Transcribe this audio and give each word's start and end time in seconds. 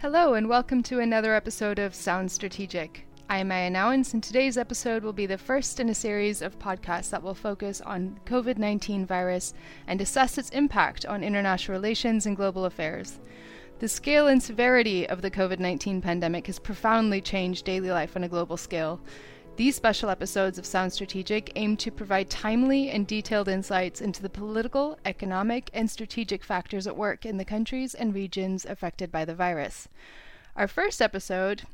Hello, 0.00 0.34
and 0.34 0.48
welcome 0.48 0.80
to 0.84 1.00
another 1.00 1.34
episode 1.34 1.80
of 1.80 1.92
Sounds 1.92 2.32
Strategic. 2.32 3.04
I 3.28 3.38
am 3.38 3.48
Maya 3.48 3.68
Nowens, 3.68 4.14
and 4.14 4.22
today's 4.22 4.56
episode 4.56 5.02
will 5.02 5.12
be 5.12 5.26
the 5.26 5.36
first 5.36 5.80
in 5.80 5.88
a 5.88 5.94
series 5.94 6.40
of 6.40 6.56
podcasts 6.60 7.10
that 7.10 7.20
will 7.20 7.34
focus 7.34 7.80
on 7.80 8.20
COVID 8.24 8.58
19 8.58 9.04
virus 9.06 9.54
and 9.88 10.00
assess 10.00 10.38
its 10.38 10.50
impact 10.50 11.04
on 11.04 11.24
international 11.24 11.76
relations 11.76 12.26
and 12.26 12.36
global 12.36 12.64
affairs. 12.64 13.18
The 13.80 13.88
scale 13.88 14.28
and 14.28 14.40
severity 14.40 15.04
of 15.08 15.20
the 15.20 15.32
COVID 15.32 15.58
19 15.58 16.00
pandemic 16.00 16.46
has 16.46 16.60
profoundly 16.60 17.20
changed 17.20 17.64
daily 17.64 17.90
life 17.90 18.14
on 18.14 18.22
a 18.22 18.28
global 18.28 18.56
scale. 18.56 19.00
These 19.58 19.74
special 19.74 20.08
episodes 20.08 20.56
of 20.56 20.64
Sounds 20.64 20.94
Strategic 20.94 21.50
aim 21.56 21.76
to 21.78 21.90
provide 21.90 22.30
timely 22.30 22.90
and 22.90 23.04
detailed 23.04 23.48
insights 23.48 24.00
into 24.00 24.22
the 24.22 24.28
political, 24.28 24.96
economic, 25.04 25.68
and 25.74 25.90
strategic 25.90 26.44
factors 26.44 26.86
at 26.86 26.96
work 26.96 27.26
in 27.26 27.38
the 27.38 27.44
countries 27.44 27.92
and 27.92 28.14
regions 28.14 28.64
affected 28.64 29.10
by 29.10 29.24
the 29.24 29.34
virus. 29.34 29.88
Our 30.54 30.68
first 30.68 31.02
episode 31.02 31.64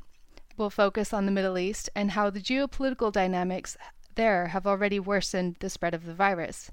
will 0.56 0.70
focus 0.70 1.12
on 1.12 1.26
the 1.26 1.30
Middle 1.30 1.58
East 1.58 1.90
and 1.94 2.12
how 2.12 2.30
the 2.30 2.40
geopolitical 2.40 3.12
dynamics 3.12 3.76
there 4.14 4.46
have 4.46 4.66
already 4.66 4.98
worsened 4.98 5.56
the 5.60 5.68
spread 5.68 5.92
of 5.92 6.06
the 6.06 6.14
virus. 6.14 6.70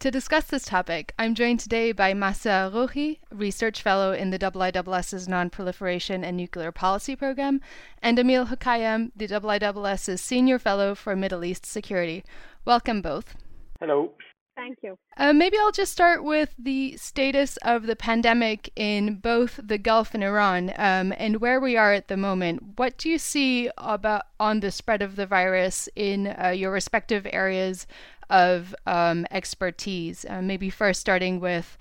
To 0.00 0.10
discuss 0.10 0.44
this 0.44 0.66
topic, 0.66 1.14
I'm 1.18 1.34
joined 1.34 1.58
today 1.58 1.90
by 1.90 2.12
Mahsa 2.12 2.70
Rouhi, 2.72 3.18
Research 3.32 3.80
Fellow 3.80 4.12
in 4.12 4.28
the 4.28 4.38
IISS's 4.38 5.26
Non-Proliferation 5.26 6.22
and 6.22 6.36
Nuclear 6.36 6.70
Policy 6.70 7.16
Program, 7.16 7.62
and 8.02 8.18
Emile 8.18 8.48
Hokayem, 8.48 9.10
the 9.16 9.26
IISS's 9.26 10.20
Senior 10.20 10.58
Fellow 10.58 10.94
for 10.94 11.16
Middle 11.16 11.46
East 11.46 11.64
Security. 11.64 12.22
Welcome 12.66 13.00
both. 13.00 13.36
Hello. 13.80 14.12
Thank 14.54 14.78
you. 14.82 14.98
Uh, 15.18 15.34
maybe 15.34 15.58
I'll 15.58 15.70
just 15.70 15.92
start 15.92 16.24
with 16.24 16.54
the 16.58 16.96
status 16.96 17.58
of 17.58 17.86
the 17.86 17.96
pandemic 17.96 18.70
in 18.74 19.16
both 19.16 19.60
the 19.62 19.76
Gulf 19.76 20.14
and 20.14 20.24
Iran, 20.24 20.72
um, 20.76 21.12
and 21.18 21.42
where 21.42 21.60
we 21.60 21.76
are 21.76 21.92
at 21.92 22.08
the 22.08 22.16
moment. 22.16 22.76
What 22.76 22.96
do 22.96 23.10
you 23.10 23.18
see 23.18 23.70
about 23.76 24.22
on 24.40 24.60
the 24.60 24.70
spread 24.70 25.02
of 25.02 25.16
the 25.16 25.26
virus 25.26 25.90
in 25.94 26.34
uh, 26.42 26.48
your 26.48 26.70
respective 26.70 27.26
areas 27.30 27.86
of 28.30 28.74
um, 28.86 29.26
expertise? 29.30 30.24
Uh, 30.28 30.42
maybe 30.42 30.70
first 30.70 31.00
starting 31.00 31.40
with 31.40 31.76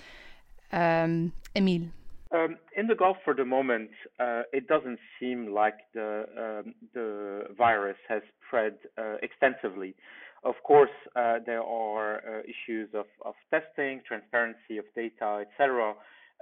um, 0.72 1.32
Emile. 1.56 1.90
Um, 2.32 2.58
in 2.76 2.88
the 2.88 2.96
Gulf, 2.96 3.18
for 3.24 3.34
the 3.34 3.46
moment, 3.46 3.92
uh, 4.20 4.42
it 4.52 4.68
doesn't 4.68 5.00
seem 5.20 5.54
like 5.54 5.76
the 5.94 6.26
um, 6.38 6.74
the 6.94 7.48
virus 7.58 7.98
has 8.10 8.22
spread 8.46 8.74
uh, 8.98 9.16
extensively. 9.22 9.96
Of 10.44 10.56
course, 10.64 10.92
uh, 11.16 11.40
there 11.46 11.64
are 11.64 12.18
uh, 12.18 12.42
issues 12.42 12.90
of, 12.94 13.06
of 13.24 13.34
testing, 13.50 14.02
transparency 14.08 14.78
of 14.78 14.86
data, 14.96 15.44
etc. 15.46 15.94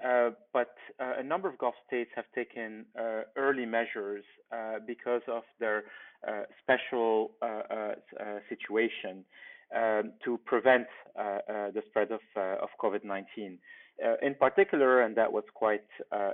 Uh, 0.03 0.31
but 0.51 0.75
a 0.99 1.23
number 1.23 1.47
of 1.47 1.57
Gulf 1.57 1.75
states 1.87 2.09
have 2.15 2.25
taken 2.35 2.85
early 3.37 3.65
measures 3.65 4.25
because 4.85 5.21
of 5.27 5.43
their 5.59 5.83
special 6.63 7.31
situation 8.49 9.23
um, 9.75 10.13
to 10.23 10.39
prevent 10.45 10.87
uh, 11.17 11.21
uh, 11.21 11.71
the 11.71 11.81
spread 11.89 12.11
of, 12.11 12.21
uh, 12.35 12.57
of 12.61 12.69
COVID-19. 12.81 13.57
in 14.21 14.35
particular, 14.39 15.01
and 15.01 15.15
that 15.15 15.31
was 15.31 15.43
quite 15.53 15.87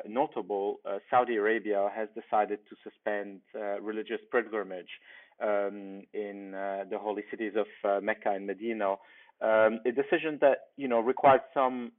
notable, 0.08 0.80
Saudi 1.10 1.36
Arabia 1.36 1.90
has 1.96 2.08
decided 2.16 2.60
to 2.70 2.76
suspend 2.84 3.42
religious 3.82 4.22
pilgrimage 4.32 4.94
um, 5.42 6.02
in 6.14 6.52
the 6.90 6.98
holy 6.98 7.24
cities 7.30 7.54
of 7.56 8.04
Mecca 8.04 8.32
and 8.32 8.48
Medina. 8.48 8.96
Um, 9.42 9.80
a 9.86 9.92
decision 9.92 10.38
that 10.42 10.58
you 10.76 10.90
know 10.90 11.00
required 11.00 11.42
some 11.54 11.92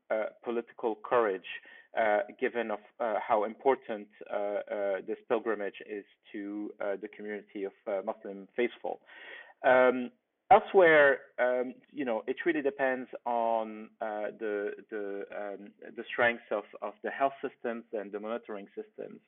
political 0.45 0.99
courage, 1.03 1.51
uh, 1.99 2.21
given 2.39 2.71
of 2.71 2.79
uh, 3.01 3.15
how 3.27 3.43
important 3.43 4.07
uh, 4.33 4.61
this 5.09 5.19
pilgrimage 5.29 5.83
is 5.91 6.05
to 6.31 6.71
the 7.03 7.09
community 7.09 7.65
of 7.65 7.73
Muslim 8.05 8.47
faithful. 8.57 9.01
Um, 9.67 10.11
Elsewhere, 10.53 11.19
um, 11.39 11.75
you 11.93 12.05
know, 12.05 12.25
it 12.27 12.37
really 12.45 12.61
depends 12.61 13.09
on 13.25 13.89
uh, 14.01 14.33
the 14.39 14.73
the 14.91 15.25
um, 15.37 15.69
the 15.97 16.03
strength 16.13 16.43
of, 16.51 16.65
of 16.83 16.95
the 17.05 17.11
health 17.11 17.35
systems 17.41 17.85
and 17.93 18.11
the 18.11 18.19
monitoring 18.19 18.67
systems. 18.75 19.21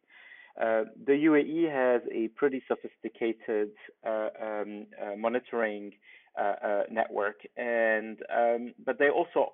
Uh, 0.60 0.84
the 1.06 1.12
UAE 1.12 1.70
has 1.70 2.02
a 2.12 2.26
pretty 2.36 2.60
sophisticated 2.66 3.70
uh, 4.04 4.28
um, 4.42 4.86
uh, 5.00 5.16
monitoring 5.16 5.92
uh, 6.36 6.54
uh, 6.64 6.82
network, 6.91 7.36
and 7.56 8.18
um, 8.36 8.74
but 8.84 8.98
they 8.98 9.08
also 9.08 9.52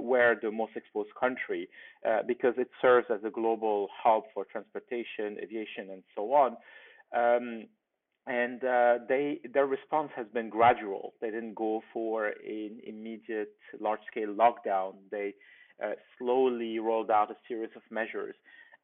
were 0.00 0.36
the 0.40 0.50
most 0.50 0.72
exposed 0.76 1.10
country 1.20 1.68
because 2.26 2.54
it 2.56 2.70
serves 2.80 3.06
as 3.12 3.20
a 3.24 3.30
global 3.30 3.88
hub 4.02 4.22
for 4.32 4.46
transportation, 4.46 5.36
aviation, 5.42 5.90
and 5.90 6.02
so 6.16 6.32
on. 6.32 6.56
Um, 7.14 7.66
and 8.26 8.62
uh, 8.62 8.98
they 9.08 9.40
their 9.52 9.66
response 9.66 10.10
has 10.14 10.26
been 10.32 10.48
gradual. 10.48 11.14
They 11.20 11.30
didn't 11.30 11.54
go 11.54 11.82
for 11.92 12.28
an 12.28 12.80
immediate 12.86 13.54
large-scale 13.80 14.34
lockdown. 14.34 14.94
They 15.10 15.34
uh, 15.82 15.92
slowly 16.18 16.78
rolled 16.78 17.10
out 17.10 17.30
a 17.30 17.36
series 17.48 17.70
of 17.74 17.82
measures. 17.90 18.36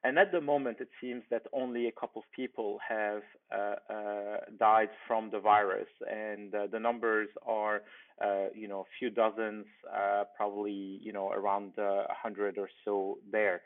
And 0.05 0.17
at 0.17 0.31
the 0.31 0.41
moment, 0.41 0.79
it 0.81 0.89
seems 1.01 1.25
that 1.31 1.43
only 1.53 1.89
a 1.89 1.93
couple 1.93 2.23
of 2.23 2.31
people 2.35 2.79
have 2.89 3.23
uh, 3.53 3.75
uh 3.93 4.37
died 4.59 4.91
from 5.07 5.31
the 5.31 5.41
virus, 5.41 5.89
and 6.09 6.55
uh, 6.55 6.67
the 6.71 6.79
numbers 6.79 7.29
are, 7.45 7.83
uh, 8.25 8.47
you 8.55 8.69
know, 8.69 8.81
a 8.81 8.91
few 8.99 9.11
dozens, 9.11 9.67
probably, 10.37 11.01
you 11.03 11.13
know, 11.13 11.31
around 11.31 11.73
a 11.79 12.07
hundred 12.11 12.59
or 12.59 12.69
so 12.85 13.19
there. 13.31 13.61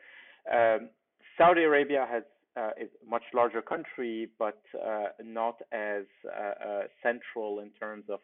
Um, 0.51 0.89
Saudi 1.37 1.65
Arabia 1.65 2.07
has 2.11 2.25
uh, 2.57 2.71
is 2.81 2.91
a 3.07 3.11
much 3.11 3.23
larger 3.35 3.63
country, 3.63 4.29
but 4.39 4.61
uh, 4.75 5.07
not 5.25 5.57
as 5.73 6.05
uh, 6.27 6.83
central 7.03 7.61
in 7.61 7.71
terms 7.71 8.05
of 8.09 8.21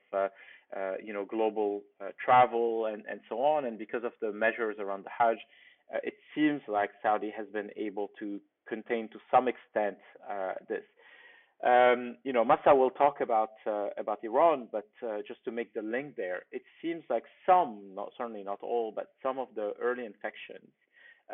you 1.03 1.13
know 1.13 1.25
global 1.25 1.83
travel 2.25 2.87
and, 2.87 3.05
and 3.11 3.21
so 3.29 3.37
on. 3.37 3.65
And 3.65 3.79
because 3.79 4.05
of 4.05 4.13
the 4.21 4.33
measures 4.33 4.77
around 4.79 5.05
the 5.05 5.11
Hajj, 5.17 5.39
it 6.03 6.15
seems 6.35 6.61
like 6.69 6.91
Saudi 7.03 7.33
has 7.37 7.47
been 7.53 7.71
able 7.77 8.11
to 8.19 8.41
contain 8.69 9.09
to 9.11 9.19
some 9.31 9.49
extent 9.49 9.97
this. 10.69 10.83
Um, 11.67 12.19
you 12.23 12.33
know, 12.33 12.45
Mahsa 12.45 12.73
will 12.73 12.91
talk 12.91 13.21
about 13.21 13.51
uh, 13.67 13.89
about 13.99 14.23
Iran, 14.23 14.69
but 14.71 14.89
uh, 15.03 15.19
just 15.27 15.43
to 15.45 15.51
make 15.51 15.75
the 15.75 15.83
link 15.83 16.15
there, 16.17 16.43
it 16.53 16.63
seems 16.81 17.03
like 17.11 17.25
some, 17.45 17.81
not 17.95 18.13
certainly 18.17 18.45
not 18.45 18.61
all, 18.63 18.93
but 18.95 19.09
some 19.25 19.41
of 19.41 19.49
the 19.57 19.73
early 19.83 20.05
infections 20.05 20.71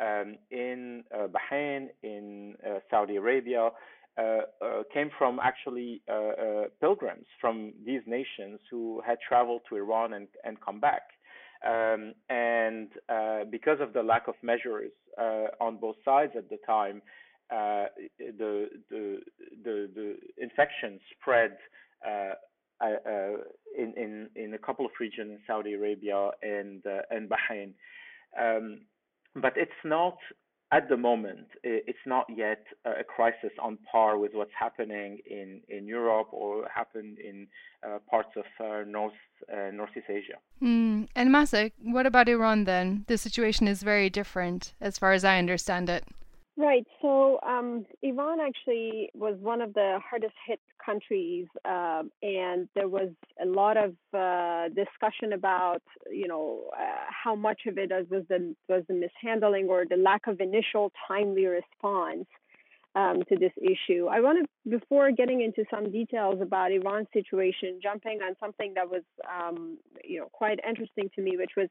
um, 0.01 0.37
in 0.51 1.03
uh, 1.13 1.27
Bahrain, 1.27 1.87
in 2.03 2.55
uh, 2.65 2.79
Saudi 2.89 3.15
Arabia, 3.15 3.69
uh, 4.17 4.21
uh 4.21 4.83
came 4.93 5.09
from 5.17 5.39
actually 5.43 6.01
uh, 6.09 6.13
uh, 6.13 6.63
pilgrims 6.79 7.25
from 7.41 7.73
these 7.85 8.01
nations 8.07 8.59
who 8.71 9.01
had 9.05 9.17
traveled 9.27 9.61
to 9.67 9.75
Iran 9.75 10.13
and, 10.13 10.27
and 10.43 10.57
come 10.61 10.79
back. 10.79 11.01
Um, 11.65 12.13
and 12.29 12.89
because 13.49 13.79
of 13.81 13.93
the 13.93 14.03
lack 14.03 14.27
of 14.27 14.35
measures 14.43 14.91
on 15.59 15.77
both 15.77 15.95
sides 16.05 16.33
at 16.37 16.49
the 16.49 16.57
time, 16.65 17.01
the, 17.49 18.67
the, 18.89 19.19
the, 19.63 19.89
the 19.95 20.15
infection 20.37 20.99
spread 21.11 21.57
in, 23.77 23.93
in, 23.97 24.29
in 24.35 24.53
a 24.53 24.59
couple 24.59 24.85
of 24.85 24.91
regions 24.99 25.31
in 25.31 25.39
Saudi 25.47 25.73
Arabia 25.73 26.29
and, 26.43 26.83
and 27.09 27.29
Bahrain. 27.29 27.71
Um, 28.39 28.81
but 29.35 29.53
it's 29.55 29.71
not 29.83 30.17
at 30.71 30.89
the 30.89 30.97
moment 30.97 31.47
it's 31.63 32.05
not 32.05 32.25
yet 32.35 32.63
a 32.85 33.03
crisis 33.03 33.51
on 33.61 33.77
par 33.89 34.17
with 34.17 34.31
what's 34.33 34.51
happening 34.59 35.19
in, 35.29 35.61
in 35.69 35.87
Europe 35.87 36.27
or 36.31 36.67
happened 36.73 37.17
in 37.19 37.47
uh, 37.85 37.99
parts 38.09 38.31
of 38.35 38.45
uh, 38.59 38.83
North 38.87 39.13
uh, 39.53 39.69
Northeast 39.71 40.07
Asia. 40.09 40.37
Mm. 40.61 41.07
And 41.15 41.31
Mahsa, 41.31 41.71
what 41.81 42.05
about 42.05 42.29
Iran 42.29 42.63
then? 42.63 43.05
The 43.07 43.17
situation 43.17 43.67
is 43.67 43.83
very 43.83 44.09
different 44.09 44.73
as 44.81 44.97
far 44.97 45.11
as 45.11 45.23
I 45.23 45.37
understand 45.37 45.89
it. 45.89 46.03
Right. 46.57 46.87
So 47.01 47.39
um, 47.45 47.85
Iran 48.01 48.39
actually 48.39 49.09
was 49.13 49.35
one 49.41 49.61
of 49.61 49.73
the 49.73 49.99
hardest 50.09 50.35
hit 50.47 50.61
countries, 50.83 51.47
uh, 51.65 52.03
and 52.23 52.69
there 52.75 52.87
was 52.87 53.09
a 53.41 53.45
lot 53.45 53.75
of 53.75 53.93
uh, 54.13 54.69
discussion 54.69 55.33
about, 55.33 55.81
you 56.09 56.29
know, 56.29 56.69
uh, 56.73 57.07
how 57.09 57.35
much 57.35 57.63
of 57.67 57.77
it 57.77 57.91
was 58.09 58.23
the 58.29 58.55
was 58.69 58.83
the 58.87 58.93
mishandling 58.93 59.67
or 59.67 59.83
the 59.89 59.97
lack 59.97 60.27
of 60.27 60.39
initial 60.39 60.93
timely 61.09 61.45
response 61.45 62.25
um, 62.95 63.21
to 63.27 63.37
this 63.37 63.51
issue. 63.61 64.07
I 64.07 64.21
want 64.21 64.47
to, 64.47 64.69
before 64.79 65.11
getting 65.11 65.41
into 65.41 65.65
some 65.69 65.91
details 65.91 66.39
about 66.41 66.71
Iran's 66.71 67.07
situation, 67.11 67.79
jumping 67.83 68.19
on 68.21 68.35
something 68.39 68.73
that 68.75 68.89
was, 68.89 69.03
um, 69.29 69.77
you 70.05 70.19
know, 70.19 70.29
quite 70.31 70.59
interesting 70.67 71.09
to 71.15 71.21
me, 71.21 71.35
which 71.35 71.51
was 71.57 71.67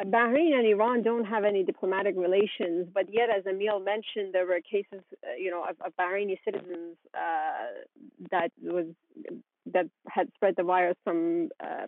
Bahrain 0.00 0.54
and 0.58 0.66
Iran 0.66 1.02
don't 1.02 1.24
have 1.24 1.44
any 1.44 1.62
diplomatic 1.62 2.16
relations, 2.16 2.88
but 2.92 3.06
yet, 3.12 3.28
as 3.30 3.46
Emile 3.46 3.78
mentioned, 3.78 4.32
there 4.32 4.46
were 4.46 4.60
cases, 4.60 5.04
uh, 5.22 5.36
you 5.38 5.50
know, 5.50 5.62
of, 5.62 5.76
of 5.84 5.92
Bahraini 5.96 6.36
citizens 6.44 6.96
uh, 7.14 7.84
that 8.30 8.50
was 8.60 8.86
that 9.72 9.86
had 10.08 10.28
spread 10.34 10.54
the 10.56 10.64
virus 10.64 10.96
from 11.04 11.48
uh, 11.62 11.86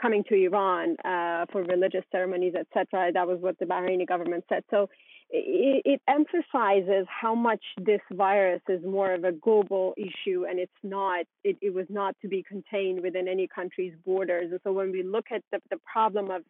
coming 0.00 0.24
to 0.28 0.34
Iran 0.34 0.96
uh, 1.04 1.46
for 1.50 1.62
religious 1.62 2.04
ceremonies, 2.12 2.54
etc. 2.54 3.12
That 3.12 3.26
was 3.26 3.38
what 3.40 3.58
the 3.58 3.64
Bahraini 3.64 4.06
government 4.06 4.44
said. 4.48 4.64
So 4.70 4.88
it, 5.30 5.82
it, 5.84 6.00
emphasizes 6.08 7.06
how 7.08 7.34
much 7.34 7.62
this 7.80 8.00
virus 8.12 8.62
is 8.68 8.84
more 8.84 9.12
of 9.12 9.24
a 9.24 9.32
global 9.32 9.94
issue 9.96 10.44
and 10.48 10.58
it's 10.58 10.72
not 10.82 11.24
it, 11.44 11.56
it 11.62 11.72
was 11.72 11.86
not 11.88 12.16
to 12.22 12.28
be 12.28 12.42
contained 12.42 13.00
within 13.00 13.28
any 13.28 13.46
country's 13.46 13.92
borders 14.04 14.50
and 14.50 14.58
so 14.64 14.72
when 14.72 14.90
we 14.90 15.04
look 15.04 15.26
at 15.32 15.42
the, 15.52 15.60
the 15.70 15.76
problem 15.92 16.32
of 16.32 16.42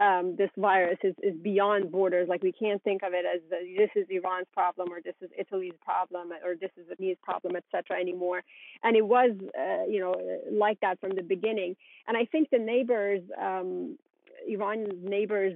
um, 0.00 0.34
this 0.36 0.50
virus 0.56 0.98
is, 1.02 1.14
is 1.22 1.34
beyond 1.42 1.92
borders. 1.92 2.28
Like 2.28 2.42
we 2.42 2.52
can't 2.52 2.82
think 2.82 3.02
of 3.02 3.12
it 3.12 3.24
as 3.24 3.40
the, 3.48 3.58
this 3.76 3.90
is 3.94 4.06
Iran's 4.10 4.48
problem 4.52 4.92
or 4.92 5.00
this 5.00 5.14
is 5.20 5.30
Italy's 5.38 5.74
problem 5.84 6.30
or 6.44 6.56
this 6.60 6.70
is 6.76 6.86
Vietnamese 6.88 7.20
problem, 7.22 7.54
etc. 7.56 8.00
anymore. 8.00 8.42
And 8.82 8.96
it 8.96 9.06
was, 9.06 9.30
uh, 9.58 9.84
you 9.88 10.00
know, 10.00 10.14
like 10.50 10.80
that 10.80 11.00
from 11.00 11.14
the 11.14 11.22
beginning. 11.22 11.76
And 12.08 12.16
I 12.16 12.24
think 12.24 12.50
the 12.50 12.58
neighbors, 12.58 13.22
um, 13.40 13.96
Iran's 14.48 14.92
neighbors, 15.02 15.54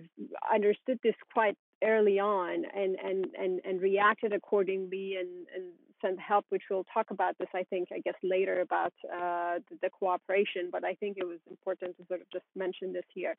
understood 0.52 1.00
this 1.02 1.14
quite 1.32 1.56
early 1.84 2.18
on 2.18 2.64
and 2.74 2.96
and 2.96 3.26
and, 3.38 3.60
and 3.64 3.80
reacted 3.80 4.32
accordingly 4.32 5.16
and, 5.16 5.46
and 5.54 5.64
sent 6.00 6.18
help, 6.20 6.44
which 6.50 6.62
we'll 6.70 6.86
talk 6.92 7.10
about 7.10 7.36
this, 7.38 7.48
I 7.54 7.64
think, 7.64 7.88
I 7.92 7.98
guess 7.98 8.14
later 8.22 8.60
about 8.60 8.92
uh, 9.04 9.58
the, 9.68 9.78
the, 9.82 9.90
cooperation. 9.90 10.68
But 10.70 10.84
I 10.84 10.94
think 10.94 11.16
it 11.18 11.26
was 11.26 11.38
important 11.50 11.96
to 11.98 12.06
sort 12.06 12.20
of 12.20 12.30
just 12.32 12.44
mention 12.54 12.92
this 12.92 13.04
here. 13.12 13.36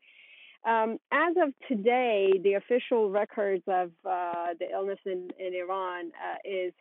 Um, 0.66 0.98
as 1.12 1.36
of 1.42 1.54
today, 1.68 2.34
the 2.44 2.54
official 2.54 3.10
records 3.10 3.64
of 3.68 3.92
uh, 4.06 4.54
the 4.60 4.70
illness 4.72 5.00
in, 5.06 5.30
in 5.40 5.54
Iran 5.54 6.12
uh, 6.12 6.38
is 6.44 6.74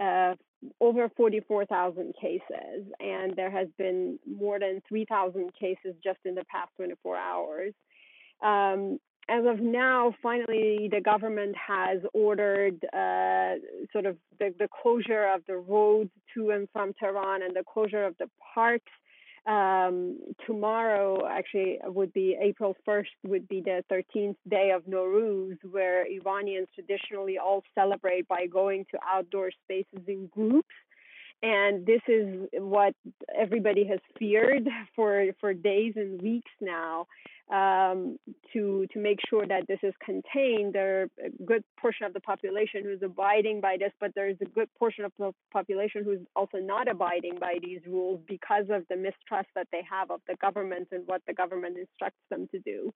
uh, 0.00 0.34
over 0.80 1.10
44,000 1.16 2.14
cases, 2.20 2.86
and 3.00 3.34
there 3.36 3.50
has 3.50 3.68
been 3.76 4.18
more 4.26 4.58
than 4.58 4.82
3,000 4.88 5.50
cases 5.58 5.94
just 6.02 6.18
in 6.24 6.34
the 6.34 6.44
past 6.44 6.70
24 6.76 7.16
hours. 7.16 7.74
Um, 8.42 8.98
as 9.28 9.44
of 9.46 9.58
now, 9.58 10.14
finally, 10.22 10.88
the 10.90 11.00
government 11.00 11.56
has 11.56 12.00
ordered 12.12 12.84
uh, 12.92 13.54
sort 13.92 14.06
of 14.06 14.16
the, 14.38 14.54
the, 14.58 14.68
closure 14.82 15.32
of 15.34 15.42
the 15.46 15.56
roads 15.56 16.10
to 16.34 16.50
and 16.50 16.68
from 16.72 16.92
Tehran 16.92 17.42
and 17.42 17.56
the 17.56 17.64
closure 17.64 18.04
of 18.04 18.16
the 18.18 18.28
parks 18.54 18.92
um, 19.46 20.18
tomorrow 20.46 21.26
actually 21.26 21.78
would 21.84 22.12
be 22.12 22.36
April 22.40 22.74
1st 22.88 23.08
would 23.24 23.46
be 23.48 23.60
the 23.60 23.84
13th 23.92 24.36
day 24.48 24.70
of 24.70 24.84
Nowruz, 24.84 25.58
where 25.70 26.06
Iranians 26.06 26.68
traditionally 26.74 27.38
all 27.38 27.62
celebrate 27.74 28.26
by 28.26 28.46
going 28.46 28.86
to 28.90 28.98
outdoor 29.06 29.50
spaces 29.64 30.08
in 30.08 30.28
groups. 30.28 30.74
And 31.42 31.84
this 31.84 32.00
is 32.08 32.48
what 32.54 32.94
everybody 33.38 33.86
has 33.86 34.00
feared 34.18 34.66
for, 34.96 35.26
for 35.40 35.52
days 35.52 35.92
and 35.96 36.20
weeks 36.22 36.52
now 36.60 37.06
um, 37.52 38.16
to 38.52 38.86
to 38.92 38.98
make 38.98 39.18
sure 39.28 39.46
that 39.46 39.66
this 39.68 39.78
is 39.82 39.92
contained. 40.04 40.72
There 40.74 41.02
are 41.02 41.08
a 41.26 41.44
good 41.44 41.62
portion 41.78 42.06
of 42.06 42.14
the 42.14 42.20
population 42.20 42.82
who's 42.84 43.02
abiding 43.02 43.60
by 43.60 43.76
this, 43.78 43.92
but 44.00 44.12
there's 44.14 44.36
a 44.40 44.46
good 44.46 44.68
portion 44.78 45.04
of 45.04 45.12
the 45.18 45.32
population 45.52 46.04
who's 46.04 46.20
also 46.34 46.58
not 46.58 46.90
abiding 46.90 47.38
by 47.38 47.56
these 47.62 47.80
rules 47.86 48.20
because 48.26 48.66
of 48.70 48.84
the 48.88 48.96
mistrust 48.96 49.48
that 49.54 49.68
they 49.72 49.82
have 49.88 50.10
of 50.10 50.20
the 50.26 50.36
government 50.36 50.88
and 50.92 51.02
what 51.06 51.20
the 51.26 51.34
government 51.34 51.76
instructs 51.76 52.20
them 52.30 52.48
to 52.50 52.58
do. 52.60 52.92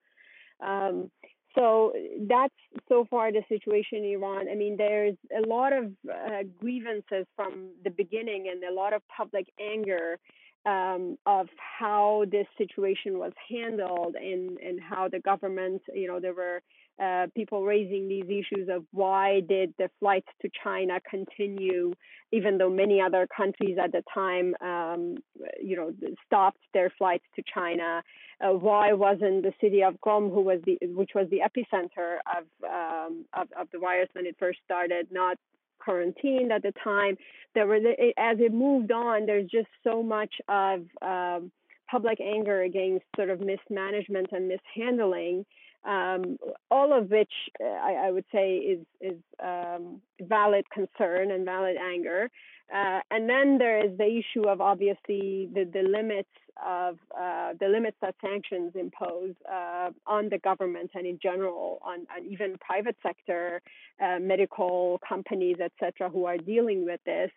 Um, 0.64 1.10
so 1.54 1.92
that's 2.28 2.54
so 2.88 3.06
far 3.10 3.32
the 3.32 3.42
situation 3.48 3.98
in 3.98 4.04
Iran. 4.04 4.48
I 4.50 4.54
mean, 4.54 4.76
there's 4.76 5.16
a 5.36 5.46
lot 5.46 5.72
of 5.72 5.92
uh, 6.08 6.44
grievances 6.58 7.26
from 7.34 7.70
the 7.84 7.90
beginning 7.90 8.48
and 8.50 8.62
a 8.64 8.74
lot 8.74 8.92
of 8.92 9.02
public 9.08 9.46
anger 9.60 10.18
um, 10.66 11.16
of 11.26 11.48
how 11.78 12.24
this 12.30 12.46
situation 12.56 13.18
was 13.18 13.32
handled 13.48 14.16
and, 14.16 14.58
and 14.58 14.80
how 14.80 15.08
the 15.08 15.20
government, 15.20 15.82
you 15.94 16.08
know, 16.08 16.20
there 16.20 16.34
were 16.34 16.62
uh, 17.02 17.26
people 17.34 17.64
raising 17.64 18.08
these 18.08 18.24
issues 18.24 18.68
of 18.68 18.84
why 18.90 19.40
did 19.48 19.72
the 19.78 19.88
flights 20.00 20.26
to 20.42 20.50
China 20.64 20.98
continue, 21.08 21.92
even 22.32 22.58
though 22.58 22.68
many 22.68 23.00
other 23.00 23.28
countries 23.34 23.78
at 23.82 23.92
the 23.92 24.02
time, 24.12 24.54
um, 24.60 25.16
you 25.62 25.76
know, 25.76 25.92
stopped 26.26 26.58
their 26.74 26.90
flights 26.98 27.24
to 27.36 27.42
China. 27.54 28.02
Uh, 28.40 28.52
why 28.52 28.92
wasn't 28.92 29.42
the 29.42 29.52
city 29.60 29.82
of 29.82 29.94
Qom, 30.04 30.32
who 30.34 30.40
was 30.40 30.60
the 30.64 30.76
which 30.88 31.10
was 31.14 31.28
the 31.30 31.38
epicenter 31.38 32.16
of, 32.36 32.44
um, 32.64 33.24
of 33.32 33.46
of 33.56 33.68
the 33.72 33.78
virus 33.78 34.08
when 34.12 34.26
it 34.26 34.36
first 34.38 34.58
started, 34.64 35.06
not 35.12 35.38
quarantined 35.88 36.52
at 36.52 36.62
the 36.62 36.72
time. 36.84 37.16
There 37.54 37.66
were, 37.66 37.76
as 37.76 38.38
it 38.40 38.52
moved 38.52 38.92
on, 38.92 39.24
there's 39.24 39.50
just 39.50 39.68
so 39.82 40.02
much 40.02 40.34
of 40.48 40.82
um, 41.00 41.50
public 41.90 42.20
anger 42.20 42.62
against 42.62 43.06
sort 43.16 43.30
of 43.30 43.40
mismanagement 43.40 44.28
and 44.32 44.48
mishandling, 44.48 45.46
um, 45.84 46.36
all 46.70 46.92
of 46.92 47.10
which 47.10 47.32
uh, 47.62 47.64
I, 47.64 48.08
I, 48.08 48.10
would 48.10 48.26
say 48.30 48.56
is 48.56 48.80
is 49.00 49.18
um, 49.42 50.02
valid 50.20 50.66
concern 50.70 51.30
and 51.30 51.46
valid 51.46 51.76
anger. 51.76 52.28
Uh, 52.74 53.00
and 53.10 53.28
then 53.28 53.58
there 53.58 53.84
is 53.84 53.96
the 53.96 54.04
issue 54.20 54.46
of 54.48 54.60
obviously 54.60 55.48
the, 55.54 55.64
the 55.72 55.82
limits 55.82 56.28
of 56.64 56.98
uh, 57.18 57.52
the 57.60 57.68
limits 57.68 57.96
that 58.02 58.14
sanctions 58.20 58.72
impose 58.74 59.34
uh, 59.50 59.90
on 60.06 60.28
the 60.28 60.38
government 60.38 60.90
and 60.94 61.06
in 61.06 61.18
general 61.22 61.78
on, 61.82 62.00
on 62.14 62.26
even 62.28 62.56
private 62.58 62.96
sector 63.02 63.62
uh, 64.02 64.18
medical 64.20 65.00
companies, 65.08 65.56
etc., 65.60 66.10
who 66.10 66.24
are 66.24 66.36
dealing 66.36 66.84
with 66.84 67.00
this. 67.06 67.30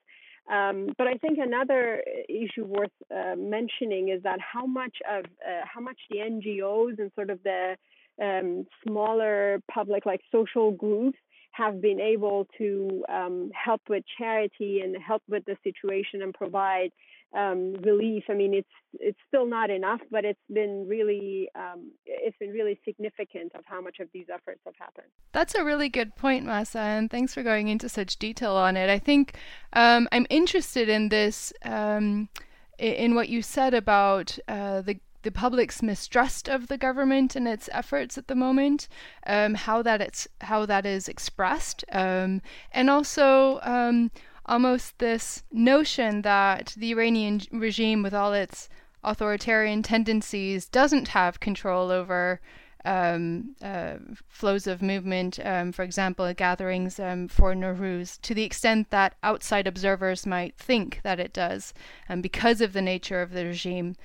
Um, 0.52 0.90
but 0.98 1.08
I 1.08 1.14
think 1.14 1.38
another 1.38 2.04
issue 2.28 2.66
worth 2.66 2.90
uh, 3.16 3.36
mentioning 3.38 4.10
is 4.10 4.24
that 4.24 4.40
how 4.42 4.66
much 4.66 4.98
of 5.10 5.26
uh, 5.26 5.66
how 5.72 5.82
much 5.82 6.00
the 6.10 6.18
NGOs 6.18 7.00
and 7.00 7.12
sort 7.16 7.30
of 7.30 7.40
the 7.44 7.78
um, 8.22 8.66
smaller 8.86 9.62
public 9.72 10.06
like 10.06 10.22
social 10.32 10.72
groups 10.72 11.18
have 11.52 11.82
been 11.82 12.00
able 12.00 12.48
to 12.58 13.04
um, 13.10 13.52
help 13.54 13.82
with 13.90 14.04
charity 14.18 14.82
and 14.84 14.96
help 15.02 15.22
with 15.28 15.44
the 15.46 15.58
situation 15.64 16.22
and 16.22 16.34
provide 16.34 16.92
um, 17.34 17.74
relief. 17.84 18.24
I 18.30 18.34
mean, 18.34 18.54
it's 18.54 18.68
it's 19.00 19.18
still 19.28 19.46
not 19.46 19.70
enough, 19.70 20.02
but 20.10 20.26
it's 20.26 20.40
been 20.52 20.86
really 20.88 21.50
um, 21.56 21.92
it's 22.06 22.38
been 22.38 22.52
really 22.52 22.80
significant 22.84 23.54
of 23.56 23.64
how 23.66 23.82
much 23.82 24.00
of 24.00 24.10
these 24.14 24.26
efforts 24.34 24.60
have 24.66 24.76
happened. 24.78 25.08
That's 25.32 25.56
a 25.56 25.64
really 25.64 25.90
good 25.90 26.16
point, 26.16 26.46
Mahsa, 26.46 26.80
and 26.80 27.10
thanks 27.10 27.34
for 27.34 27.44
going 27.44 27.70
into 27.70 27.88
such 27.88 28.18
detail 28.18 28.56
on 28.56 28.76
it. 28.76 28.90
I 28.90 29.00
think 29.00 29.36
um, 29.74 30.10
I'm 30.12 30.28
interested 30.30 30.90
in 30.90 31.10
this 31.10 31.54
um, 31.64 32.30
in 32.78 33.16
what 33.16 33.30
you 33.30 33.42
said 33.42 33.74
about 33.74 34.38
uh, 34.48 34.82
the 34.82 35.00
the 35.24 35.32
public's 35.32 35.82
mistrust 35.82 36.48
of 36.48 36.68
the 36.68 36.78
government 36.78 37.36
and 37.36 37.48
its 37.48 37.70
efforts 37.72 38.18
at 38.18 38.28
the 38.28 38.36
moment, 38.36 38.88
um, 39.26 39.54
how 39.54 39.82
that 39.82 40.02
it's 40.02 40.28
how 40.42 40.66
that 40.66 40.86
is 40.86 41.08
expressed, 41.08 41.84
um, 41.92 42.42
and 42.72 42.90
also 42.90 43.60
um, 43.64 44.12
almost 44.46 44.98
this 45.00 45.44
notion 45.52 46.22
that 46.24 46.74
the 46.78 46.92
Iranian 46.92 47.42
regime, 47.52 48.04
with 48.04 48.14
all 48.14 48.34
its 48.34 48.70
authoritarian 49.04 49.82
tendencies, 49.82 50.68
doesn't 50.68 51.10
have 51.10 51.40
control 51.40 51.92
over 51.92 52.40
um, 52.86 53.56
uh, 53.62 53.98
flows 54.28 54.68
of 54.68 54.82
movement, 54.82 55.40
um, 55.46 55.72
for 55.72 55.84
example, 55.84 56.32
gatherings 56.34 57.00
um, 57.00 57.28
for 57.28 57.54
Nowruz, 57.54 58.20
to 58.22 58.34
the 58.34 58.44
extent 58.44 58.90
that 58.90 59.16
outside 59.24 59.68
observers 59.68 60.26
might 60.26 60.58
think 60.58 61.00
that 61.04 61.20
it 61.20 61.34
does, 61.34 61.74
um, 62.10 62.22
because 62.22 62.62
of 62.62 62.74
the 62.74 62.82
nature 62.82 63.22
of 63.22 63.32
the 63.32 63.46
regime. 63.46 63.96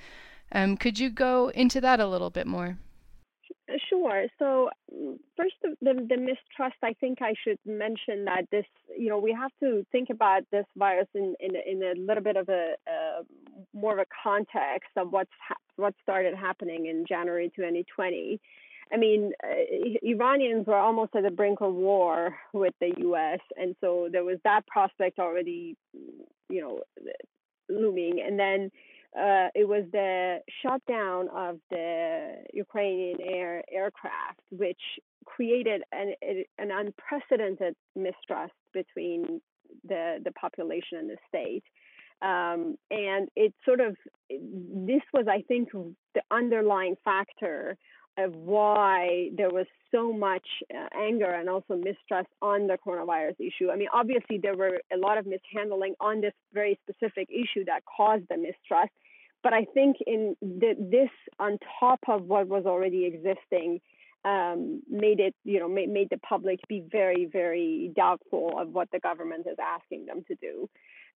Um, 0.51 0.77
could 0.77 0.99
you 0.99 1.09
go 1.09 1.49
into 1.49 1.81
that 1.81 1.99
a 1.99 2.07
little 2.07 2.29
bit 2.29 2.47
more? 2.47 2.77
Sure. 3.89 4.25
So 4.39 4.69
first, 5.35 5.55
the, 5.61 5.75
the 5.81 6.17
mistrust. 6.17 6.77
I 6.81 6.93
think 6.93 7.21
I 7.21 7.33
should 7.43 7.59
mention 7.65 8.23
that 8.25 8.43
this, 8.49 8.65
you 8.97 9.09
know, 9.09 9.17
we 9.17 9.33
have 9.33 9.51
to 9.59 9.85
think 9.91 10.09
about 10.09 10.43
this 10.51 10.65
virus 10.77 11.07
in 11.13 11.35
in, 11.41 11.51
in 11.55 11.83
a 11.83 11.99
little 11.99 12.23
bit 12.23 12.37
of 12.37 12.47
a 12.47 12.75
uh, 12.87 13.23
more 13.73 13.93
of 13.93 13.99
a 13.99 14.05
context 14.23 14.89
of 14.95 15.11
what's 15.11 15.31
ha- 15.45 15.55
what 15.75 15.93
started 16.01 16.33
happening 16.35 16.85
in 16.85 17.05
January 17.07 17.51
2020. 17.55 18.39
I 18.91 18.95
mean, 18.95 19.33
uh, 19.43 19.47
Iranians 20.01 20.65
were 20.65 20.77
almost 20.77 21.13
at 21.15 21.23
the 21.23 21.31
brink 21.31 21.59
of 21.59 21.73
war 21.73 22.37
with 22.53 22.73
the 22.79 22.93
U.S., 22.99 23.39
and 23.57 23.75
so 23.81 24.07
there 24.09 24.23
was 24.23 24.37
that 24.45 24.65
prospect 24.67 25.19
already, 25.19 25.75
you 26.49 26.61
know, 26.61 26.79
looming, 27.69 28.23
and 28.25 28.39
then 28.39 28.71
uh, 29.15 29.47
it 29.55 29.67
was 29.67 29.83
the 29.91 30.39
shutdown 30.61 31.29
of 31.33 31.59
the 31.69 32.35
Ukrainian 32.53 33.17
air 33.21 33.63
aircraft, 33.71 34.41
which 34.51 34.81
created 35.25 35.83
an, 35.91 36.13
an 36.57 36.71
unprecedented 36.71 37.75
mistrust 37.95 38.53
between 38.73 39.41
the, 39.87 40.19
the 40.23 40.31
population 40.31 40.97
and 40.99 41.09
the 41.09 41.17
state. 41.27 41.63
Um, 42.21 42.77
and 42.89 43.29
it 43.35 43.53
sort 43.63 43.79
of, 43.79 43.95
this 44.29 45.01
was, 45.13 45.27
I 45.29 45.43
think, 45.47 45.71
the 45.71 46.21
underlying 46.31 46.95
factor 47.05 47.77
why 48.17 49.29
there 49.35 49.49
was 49.49 49.67
so 49.91 50.11
much 50.11 50.45
uh, 50.73 50.87
anger 50.97 51.31
and 51.31 51.49
also 51.49 51.75
mistrust 51.75 52.29
on 52.41 52.67
the 52.67 52.77
coronavirus 52.85 53.35
issue. 53.39 53.69
I 53.71 53.75
mean, 53.75 53.89
obviously, 53.93 54.39
there 54.41 54.55
were 54.55 54.81
a 54.91 54.97
lot 54.97 55.17
of 55.17 55.25
mishandling 55.25 55.95
on 55.99 56.21
this 56.21 56.33
very 56.53 56.79
specific 56.83 57.29
issue 57.29 57.65
that 57.65 57.81
caused 57.85 58.23
the 58.29 58.37
mistrust. 58.37 58.91
But 59.43 59.53
I 59.53 59.65
think 59.73 59.97
in 60.05 60.35
the, 60.41 60.75
this, 60.79 61.09
on 61.39 61.59
top 61.79 61.99
of 62.07 62.23
what 62.23 62.47
was 62.47 62.65
already 62.65 63.05
existing, 63.05 63.81
um, 64.25 64.81
made 64.89 65.19
it, 65.19 65.35
you 65.43 65.59
know, 65.59 65.69
made, 65.69 65.89
made 65.89 66.09
the 66.09 66.17
public 66.17 66.59
be 66.67 66.83
very, 66.91 67.25
very 67.31 67.91
doubtful 67.95 68.53
of 68.57 68.69
what 68.69 68.89
the 68.91 68.99
government 68.99 69.45
is 69.47 69.57
asking 69.61 70.07
them 70.07 70.25
to 70.27 70.35
do. 70.35 70.67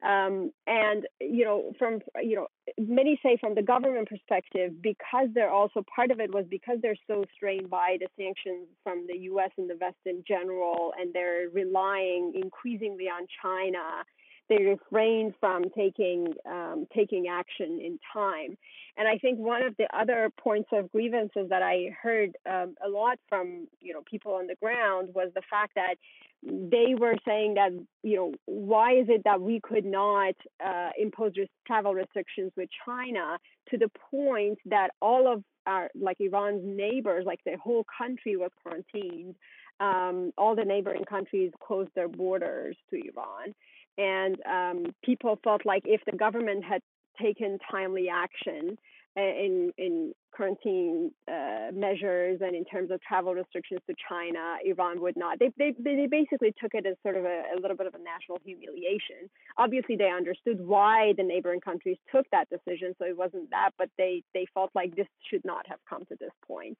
Um, 0.03 0.51
and 0.65 1.05
you 1.19 1.45
know, 1.45 1.73
from 1.77 1.99
you 2.21 2.35
know, 2.35 2.47
many 2.79 3.19
say 3.21 3.37
from 3.39 3.55
the 3.55 3.61
government 3.61 4.09
perspective, 4.09 4.81
because 4.81 5.27
they're 5.33 5.51
also 5.51 5.83
part 5.93 6.11
of 6.11 6.19
it 6.19 6.33
was 6.33 6.45
because 6.49 6.77
they're 6.81 6.95
so 7.07 7.23
strained 7.35 7.69
by 7.69 7.97
the 7.99 8.07
sanctions 8.17 8.67
from 8.83 9.05
the 9.07 9.17
U.S. 9.31 9.51
and 9.57 9.69
the 9.69 9.77
West 9.79 9.97
in 10.05 10.23
general, 10.27 10.93
and 10.99 11.13
they're 11.13 11.49
relying 11.53 12.33
increasingly 12.35 13.05
on 13.05 13.27
China 13.41 14.03
they 14.51 14.65
refrain 14.65 15.33
from 15.39 15.63
taking 15.75 16.33
um, 16.45 16.85
taking 16.93 17.27
action 17.29 17.79
in 17.81 17.97
time. 18.11 18.57
And 18.97 19.07
I 19.07 19.17
think 19.17 19.39
one 19.39 19.63
of 19.63 19.75
the 19.77 19.87
other 19.97 20.29
points 20.37 20.69
of 20.73 20.91
grievances 20.91 21.47
that 21.49 21.61
I 21.61 21.95
heard 22.01 22.31
um, 22.49 22.75
a 22.85 22.89
lot 22.89 23.17
from 23.29 23.67
you 23.79 23.93
know 23.93 24.01
people 24.09 24.33
on 24.33 24.47
the 24.47 24.55
ground 24.55 25.09
was 25.15 25.31
the 25.35 25.41
fact 25.49 25.73
that 25.75 25.95
they 26.43 26.95
were 26.97 27.15
saying 27.25 27.53
that 27.55 27.71
you 28.03 28.15
know 28.15 28.33
why 28.45 28.93
is 28.93 29.05
it 29.09 29.21
that 29.25 29.41
we 29.41 29.59
could 29.61 29.85
not 29.85 30.33
uh, 30.65 30.89
impose 30.97 31.33
travel 31.67 31.93
restrictions 31.93 32.51
with 32.57 32.69
China 32.85 33.37
to 33.69 33.77
the 33.77 33.89
point 34.09 34.57
that 34.65 34.89
all 35.01 35.31
of 35.31 35.43
our 35.67 35.89
like 35.99 36.17
Iran's 36.19 36.63
neighbors, 36.63 37.25
like 37.25 37.39
the 37.45 37.57
whole 37.57 37.85
country 37.97 38.35
was 38.35 38.51
quarantined. 38.61 39.35
Um, 39.79 40.31
all 40.37 40.55
the 40.55 40.65
neighboring 40.65 41.05
countries 41.05 41.51
closed 41.65 41.89
their 41.95 42.07
borders 42.07 42.77
to 42.91 42.97
Iran. 42.97 43.53
And 43.97 44.37
um, 44.45 44.93
people 45.03 45.39
felt 45.43 45.65
like 45.65 45.83
if 45.85 46.01
the 46.05 46.15
government 46.15 46.63
had 46.63 46.81
taken 47.21 47.57
timely 47.69 48.07
action 48.09 48.77
in 49.15 49.71
in 49.77 50.13
quarantine 50.31 51.11
uh, 51.27 51.71
measures 51.73 52.39
and 52.41 52.55
in 52.55 52.63
terms 52.63 52.89
of 52.91 53.01
travel 53.01 53.33
restrictions 53.35 53.81
to 53.87 53.93
China, 54.07 54.55
Iran 54.65 55.01
would 55.01 55.17
not. 55.17 55.39
They 55.39 55.51
they 55.57 55.73
they 55.79 56.07
basically 56.09 56.53
took 56.61 56.73
it 56.73 56.85
as 56.85 56.95
sort 57.03 57.17
of 57.17 57.25
a, 57.25 57.43
a 57.53 57.59
little 57.61 57.75
bit 57.75 57.87
of 57.87 57.95
a 57.95 57.99
national 57.99 58.39
humiliation. 58.43 59.29
Obviously, 59.57 59.95
they 59.97 60.09
understood 60.09 60.65
why 60.65 61.13
the 61.17 61.23
neighboring 61.23 61.59
countries 61.59 61.97
took 62.11 62.25
that 62.31 62.47
decision, 62.49 62.95
so 62.97 63.05
it 63.05 63.17
wasn't 63.17 63.49
that, 63.51 63.71
but 63.77 63.89
they 63.97 64.23
they 64.33 64.45
felt 64.53 64.71
like 64.73 64.95
this 64.95 65.07
should 65.29 65.43
not 65.43 65.67
have 65.67 65.79
come 65.89 66.05
to 66.05 66.15
this 66.19 66.33
point. 66.47 66.77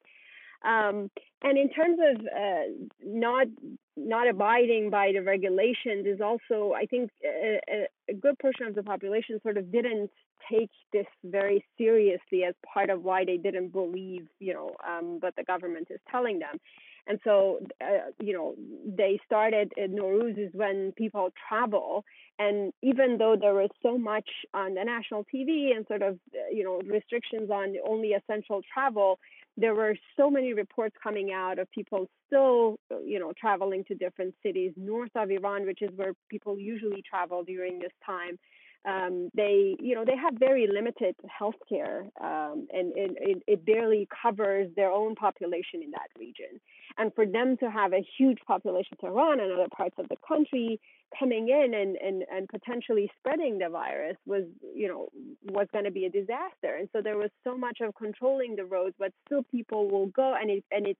Um, 0.64 1.10
and 1.42 1.58
in 1.58 1.68
terms 1.70 1.98
of 2.00 2.26
uh, 2.26 2.86
not 3.04 3.48
not 3.96 4.28
abiding 4.28 4.90
by 4.90 5.12
the 5.12 5.20
regulations 5.20 6.06
is 6.06 6.20
also, 6.20 6.72
I 6.72 6.86
think, 6.86 7.10
a, 7.24 7.86
a, 8.08 8.14
good 8.14 8.38
portion 8.38 8.66
of 8.66 8.74
the 8.74 8.82
population 8.82 9.38
sort 9.42 9.58
of 9.58 9.70
didn't 9.70 10.10
take 10.50 10.70
this 10.92 11.06
very 11.24 11.64
seriously 11.78 12.44
as 12.44 12.54
part 12.72 12.90
of 12.90 13.02
why 13.02 13.24
they 13.24 13.36
didn't 13.36 13.72
believe, 13.72 14.26
you 14.38 14.54
know, 14.54 14.74
um, 14.86 15.18
what 15.20 15.34
the 15.36 15.44
government 15.44 15.88
is 15.90 16.00
telling 16.10 16.38
them. 16.38 16.58
And 17.06 17.18
so, 17.24 17.58
uh, 17.80 18.10
you 18.20 18.32
know, 18.32 18.54
they 18.86 19.18
started 19.26 19.72
in 19.76 19.96
Nowruz 19.96 20.38
is 20.38 20.52
when 20.54 20.92
people 20.96 21.30
travel. 21.48 22.04
And 22.38 22.72
even 22.82 23.18
though 23.18 23.36
there 23.38 23.54
was 23.54 23.70
so 23.82 23.98
much 23.98 24.28
on 24.54 24.74
the 24.74 24.84
national 24.84 25.24
TV 25.24 25.74
and 25.74 25.84
sort 25.88 26.02
of, 26.02 26.18
you 26.52 26.62
know, 26.62 26.80
restrictions 26.84 27.50
on 27.50 27.74
only 27.88 28.12
essential 28.12 28.60
travel, 28.72 29.18
there 29.56 29.74
were 29.74 29.96
so 30.16 30.30
many 30.30 30.54
reports 30.54 30.94
coming 31.02 31.32
out 31.32 31.58
of 31.58 31.70
people 31.72 32.08
still, 32.26 32.76
you 33.04 33.18
know, 33.18 33.32
traveling 33.38 33.84
to 33.88 33.94
different 33.94 34.34
cities 34.42 34.72
north 34.76 35.10
of 35.16 35.30
Iran, 35.30 35.66
which 35.66 35.82
is 35.82 35.90
where 35.96 36.12
people 36.30 36.58
usually 36.58 37.02
travel 37.02 37.42
during 37.42 37.80
this 37.80 37.92
time. 38.06 38.38
Um, 38.84 39.28
they, 39.34 39.76
you 39.78 39.94
know, 39.94 40.04
they 40.04 40.16
have 40.16 40.34
very 40.34 40.66
limited 40.66 41.14
health 41.28 41.54
care, 41.68 42.04
um, 42.20 42.66
and, 42.72 42.92
and 42.94 43.16
it, 43.20 43.42
it 43.46 43.64
barely 43.64 44.08
covers 44.22 44.68
their 44.74 44.90
own 44.90 45.14
population 45.14 45.82
in 45.82 45.92
that 45.92 46.08
region. 46.18 46.60
And 46.98 47.14
for 47.14 47.24
them 47.24 47.56
to 47.58 47.70
have 47.70 47.92
a 47.92 48.04
huge 48.18 48.38
population 48.46 48.96
to 49.00 49.06
Iran 49.06 49.40
and 49.40 49.52
other 49.52 49.68
parts 49.74 49.94
of 49.98 50.08
the 50.08 50.16
country 50.26 50.80
coming 51.18 51.48
in 51.48 51.74
and, 51.74 51.96
and, 51.96 52.24
and 52.34 52.48
potentially 52.48 53.10
spreading 53.18 53.58
the 53.58 53.68
virus 53.68 54.16
was, 54.26 54.44
you 54.74 54.88
know, 54.88 55.08
was 55.44 55.68
going 55.72 55.84
to 55.84 55.90
be 55.90 56.06
a 56.06 56.10
disaster. 56.10 56.74
And 56.78 56.88
so 56.92 57.02
there 57.02 57.16
was 57.16 57.30
so 57.44 57.56
much 57.56 57.78
of 57.80 57.94
controlling 57.94 58.56
the 58.56 58.64
roads, 58.64 58.96
but 58.98 59.12
still 59.26 59.44
people 59.44 59.88
will 59.88 60.06
go 60.06 60.34
and 60.40 60.50
it, 60.50 60.64
and 60.70 60.86
it 60.86 60.98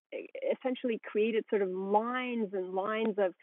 essentially 0.57 1.01
created 1.05 1.45
sort 1.51 1.63
of 1.63 1.71
lines 1.71 2.51
and 2.53 2.75
lines 2.75 3.17
of 3.19 3.35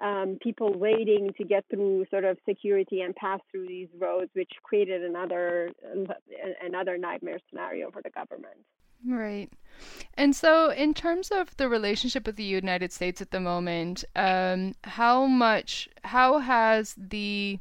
um, 0.00 0.38
people 0.42 0.72
waiting 0.72 1.32
to 1.36 1.44
get 1.44 1.64
through 1.70 2.06
sort 2.10 2.24
of 2.24 2.38
security 2.48 3.00
and 3.02 3.14
pass 3.14 3.40
through 3.50 3.66
these 3.66 3.88
roads, 3.98 4.30
which 4.34 4.50
created 4.62 5.04
another 5.04 5.70
another 6.64 6.96
nightmare 6.96 7.38
scenario 7.50 7.90
for 7.90 8.02
the 8.02 8.10
government. 8.10 8.56
Right. 9.06 9.50
And 10.14 10.36
so, 10.36 10.70
in 10.70 10.92
terms 10.92 11.30
of 11.30 11.56
the 11.56 11.68
relationship 11.68 12.26
with 12.26 12.36
the 12.36 12.44
United 12.44 12.92
States 12.92 13.22
at 13.22 13.30
the 13.30 13.40
moment, 13.40 14.04
um, 14.14 14.74
how 14.84 15.24
much, 15.26 15.88
how 16.04 16.38
has 16.38 16.94
the 16.98 17.58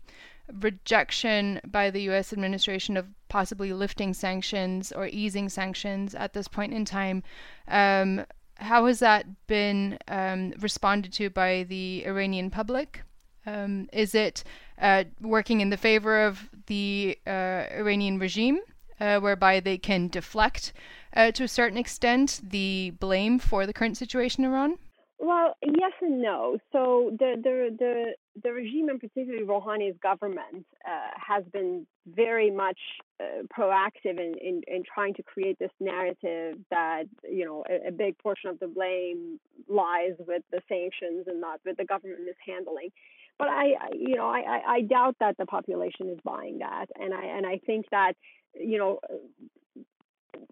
rejection 0.51 1.61
by 1.65 1.91
the 1.91 2.01
U.S. 2.03 2.33
administration 2.33 2.97
of 2.97 3.07
possibly 3.29 3.71
lifting 3.71 4.13
sanctions 4.13 4.91
or 4.91 5.07
easing 5.07 5.47
sanctions 5.47 6.15
at 6.15 6.33
this 6.33 6.47
point 6.47 6.73
in 6.73 6.83
time, 6.83 7.23
um, 7.67 8.25
how 8.59 8.85
has 8.85 8.99
that 8.99 9.25
been 9.47 9.97
um, 10.07 10.53
responded 10.59 11.13
to 11.13 11.29
by 11.29 11.63
the 11.63 12.05
Iranian 12.05 12.49
public? 12.49 13.03
Um, 13.45 13.89
is 13.93 14.13
it 14.13 14.43
uh, 14.79 15.05
working 15.21 15.61
in 15.61 15.69
the 15.69 15.77
favor 15.77 16.25
of 16.25 16.49
the 16.67 17.17
uh, 17.25 17.65
Iranian 17.71 18.19
regime, 18.19 18.59
uh, 18.99 19.19
whereby 19.19 19.59
they 19.59 19.77
can 19.77 20.07
deflect 20.07 20.73
uh, 21.15 21.31
to 21.31 21.43
a 21.43 21.47
certain 21.47 21.77
extent 21.77 22.41
the 22.43 22.91
blame 22.99 23.39
for 23.39 23.65
the 23.65 23.73
current 23.73 23.97
situation 23.97 24.43
in 24.43 24.51
Iran? 24.51 24.77
Well, 25.21 25.57
yes 25.61 25.91
and 26.01 26.21
no. 26.21 26.57
So 26.71 27.11
the 27.19 27.35
the 27.35 27.75
the, 27.77 28.15
the 28.41 28.53
regime, 28.53 28.87
and 28.87 29.01
particularly 29.01 29.45
Rouhani's 29.45 29.97
government, 30.01 30.65
uh, 30.87 31.09
has 31.15 31.43
been 31.51 31.85
very 32.07 32.49
much 32.49 32.79
uh, 33.19 33.43
proactive 33.55 34.17
in, 34.17 34.35
in, 34.41 34.61
in 34.67 34.83
trying 34.83 35.13
to 35.15 35.23
create 35.23 35.59
this 35.59 35.71
narrative 35.81 36.55
that 36.71 37.03
you 37.29 37.43
know 37.43 37.65
a, 37.69 37.89
a, 37.89 37.91
big 37.91 38.17
portion 38.17 38.49
of 38.49 38.59
the 38.59 38.67
blame 38.67 39.41
lies 39.67 40.13
with 40.25 40.41
the 40.51 40.61
sanctions 40.69 41.25
and 41.27 41.41
not 41.41 41.59
with 41.65 41.75
the 41.75 41.85
government 41.85 42.21
mishandling. 42.21 42.89
But 43.37 43.49
I, 43.49 43.73
you 43.93 44.15
know, 44.15 44.27
I, 44.27 44.61
I 44.67 44.81
doubt 44.81 45.17
that 45.19 45.37
the 45.37 45.45
population 45.45 46.09
is 46.09 46.19
buying 46.23 46.59
that, 46.59 46.85
and 46.95 47.13
I 47.13 47.25
and 47.25 47.45
I 47.45 47.59
think 47.65 47.87
that 47.91 48.13
you 48.53 48.77
know 48.77 48.99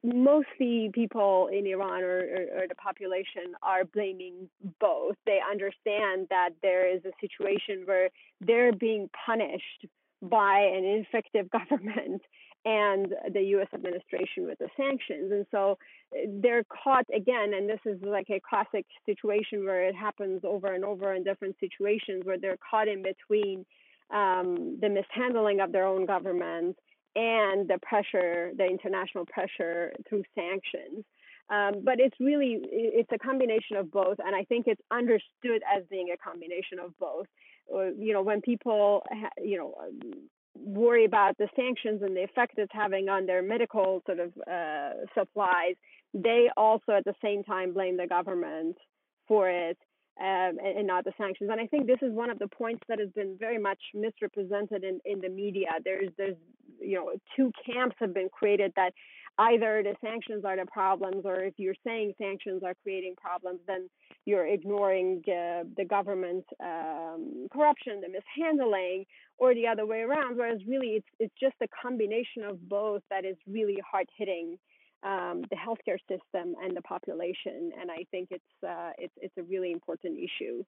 mostly 0.03 0.89
people 0.93 1.49
in 1.51 1.65
Iran 1.67 2.03
or, 2.03 2.19
or, 2.19 2.61
or, 2.61 2.67
the 2.67 2.75
population 2.75 3.53
are 3.61 3.83
blaming 3.85 4.49
both. 4.79 5.15
They 5.25 5.39
understand 5.49 6.27
that 6.29 6.49
there 6.61 6.93
is 6.93 7.01
a 7.05 7.11
situation 7.19 7.83
where 7.85 8.09
they're 8.41 8.73
being 8.73 9.09
punished 9.25 9.85
by 10.21 10.59
an 10.59 10.83
ineffective 10.83 11.49
government 11.51 12.21
and 12.65 13.13
the 13.33 13.41
US 13.57 13.67
administration 13.73 14.45
with 14.45 14.59
the 14.59 14.67
sanctions. 14.75 15.31
And 15.31 15.45
so 15.51 15.77
uh, 16.13 16.27
they're 16.41 16.65
caught 16.65 17.05
again, 17.15 17.53
and 17.53 17.69
this 17.69 17.79
is 17.85 18.01
like 18.01 18.29
a 18.29 18.41
classic 18.47 18.85
situation 19.05 19.63
where 19.63 19.87
it 19.87 19.95
happens 19.95 20.41
over 20.43 20.73
and 20.73 20.83
over 20.83 21.13
in 21.13 21.23
different 21.23 21.55
situations 21.59 22.23
where 22.25 22.37
they're 22.37 22.57
caught 22.69 22.87
in 22.87 23.03
between 23.03 23.65
um, 24.09 24.77
the 24.81 24.89
mishandling 24.89 25.59
of 25.59 25.71
their 25.71 25.85
own 25.85 26.05
government 26.05 26.77
and 27.17 27.67
the 27.67 27.79
pressure, 27.81 28.51
the 28.55 28.65
international 28.65 29.25
pressure 29.25 29.91
through 30.07 30.23
sanctions. 30.35 31.03
Um, 31.49 31.81
but 31.83 31.99
it's 31.99 32.15
really 32.19 32.59
it's 32.61 33.09
a 33.11 33.17
combination 33.17 33.77
of 33.77 33.89
both, 33.89 34.17
and 34.23 34.35
I 34.35 34.43
think 34.43 34.67
it's 34.67 34.81
understood 34.91 35.61
as 35.75 35.83
being 35.89 36.09
a 36.13 36.17
combination 36.17 36.77
of 36.83 36.91
both. 36.99 37.25
Uh, 37.73 37.91
you 37.97 38.13
know, 38.13 38.21
when 38.21 38.41
people 38.41 39.03
you 39.41 39.57
know 39.57 39.73
worry 40.55 41.05
about 41.05 41.37
the 41.37 41.47
sanctions 41.55 42.01
and 42.03 42.15
the 42.15 42.23
effect 42.23 42.55
it's 42.57 42.71
having 42.73 43.09
on 43.09 43.25
their 43.25 43.41
medical 43.41 44.03
sort 44.05 44.19
of 44.19 44.33
uh, 44.51 45.05
supplies, 45.17 45.75
they 46.13 46.49
also 46.55 46.91
at 46.91 47.05
the 47.05 47.15
same 47.23 47.43
time 47.43 47.73
blame 47.73 47.97
the 47.97 48.07
government 48.07 48.77
for 49.27 49.49
it 49.49 49.77
um, 50.19 50.57
and, 50.63 50.79
and, 50.79 50.87
not 50.87 51.03
the 51.03 51.13
sanctions. 51.17 51.49
And 51.51 51.61
I 51.61 51.67
think 51.67 51.85
this 51.85 51.99
is 52.01 52.11
one 52.11 52.29
of 52.29 52.39
the 52.39 52.47
points 52.47 52.81
that 52.87 52.99
has 52.99 53.09
been 53.09 53.35
very 53.39 53.59
much 53.59 53.79
misrepresented 53.93 54.83
in, 54.83 54.99
in 55.05 55.21
the 55.21 55.29
media. 55.29 55.67
There's 55.83 56.09
there's 56.17 56.37
you 56.79 56.95
know 56.95 57.11
two 57.35 57.51
camps 57.65 57.95
have 57.99 58.13
been 58.13 58.29
created 58.29 58.73
that 58.75 58.93
either 59.37 59.83
the 59.83 59.95
sanctions 60.01 60.43
are 60.43 60.57
the 60.57 60.65
problems, 60.65 61.23
or 61.23 61.41
if 61.41 61.53
you're 61.57 61.75
saying 61.85 62.13
sanctions 62.17 62.63
are 62.63 62.73
creating 62.81 63.13
problems, 63.15 63.59
then 63.67 63.89
you're 64.25 64.47
ignoring 64.47 65.21
uh, 65.27 65.63
the 65.77 65.85
government 65.87 66.45
um, 66.63 67.47
corruption, 67.51 68.01
the 68.01 68.09
mishandling, 68.09 69.05
or 69.37 69.53
the 69.53 69.67
other 69.67 69.85
way 69.85 69.99
around. 69.99 70.37
Whereas 70.37 70.59
really, 70.67 70.95
it's 70.97 71.07
it's 71.19 71.33
just 71.39 71.55
a 71.61 71.67
combination 71.79 72.43
of 72.43 72.67
both 72.67 73.03
that 73.11 73.23
is 73.23 73.37
really 73.47 73.77
hard 73.91 74.07
hitting 74.17 74.57
um, 75.03 75.43
the 75.49 75.55
healthcare 75.55 75.99
system 76.09 76.55
and 76.63 76.75
the 76.75 76.81
population. 76.81 77.71
And 77.79 77.91
I 77.91 78.05
think 78.11 78.29
it's 78.31 78.63
uh, 78.67 78.91
it's 78.97 79.13
it's 79.17 79.37
a 79.37 79.43
really 79.43 79.71
important 79.71 80.17
issue. 80.17 80.63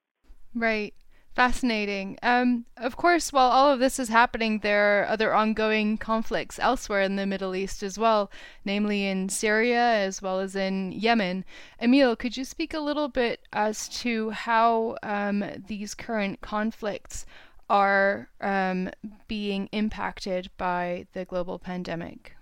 Right. 0.54 0.94
Fascinating. 1.34 2.18
Um, 2.24 2.66
of 2.76 2.96
course, 2.96 3.32
while 3.32 3.50
all 3.50 3.70
of 3.70 3.78
this 3.78 4.00
is 4.00 4.08
happening, 4.08 4.58
there 4.58 5.02
are 5.02 5.06
other 5.06 5.32
ongoing 5.32 5.96
conflicts 5.96 6.58
elsewhere 6.58 7.02
in 7.02 7.14
the 7.14 7.24
Middle 7.24 7.54
East 7.54 7.84
as 7.84 7.96
well, 7.96 8.32
namely 8.64 9.06
in 9.06 9.28
Syria 9.28 9.80
as 9.80 10.20
well 10.20 10.40
as 10.40 10.56
in 10.56 10.90
Yemen. 10.90 11.44
Emile, 11.80 12.16
could 12.16 12.36
you 12.36 12.44
speak 12.44 12.74
a 12.74 12.80
little 12.80 13.06
bit 13.06 13.46
as 13.52 13.88
to 14.00 14.30
how 14.30 14.96
um, 15.04 15.44
these 15.68 15.94
current 15.94 16.40
conflicts 16.40 17.26
are 17.68 18.28
um, 18.40 18.90
being 19.28 19.68
impacted 19.70 20.50
by 20.58 21.06
the 21.12 21.24
global 21.24 21.60
pandemic? 21.60 22.34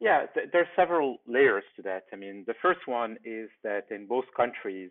Yeah, 0.00 0.26
th- 0.34 0.48
there 0.52 0.62
are 0.62 0.68
several 0.76 1.18
layers 1.26 1.64
to 1.76 1.82
that. 1.82 2.04
I 2.12 2.16
mean, 2.16 2.44
the 2.46 2.54
first 2.62 2.80
one 2.86 3.16
is 3.24 3.50
that 3.62 3.84
in 3.90 4.06
both 4.06 4.24
countries, 4.34 4.90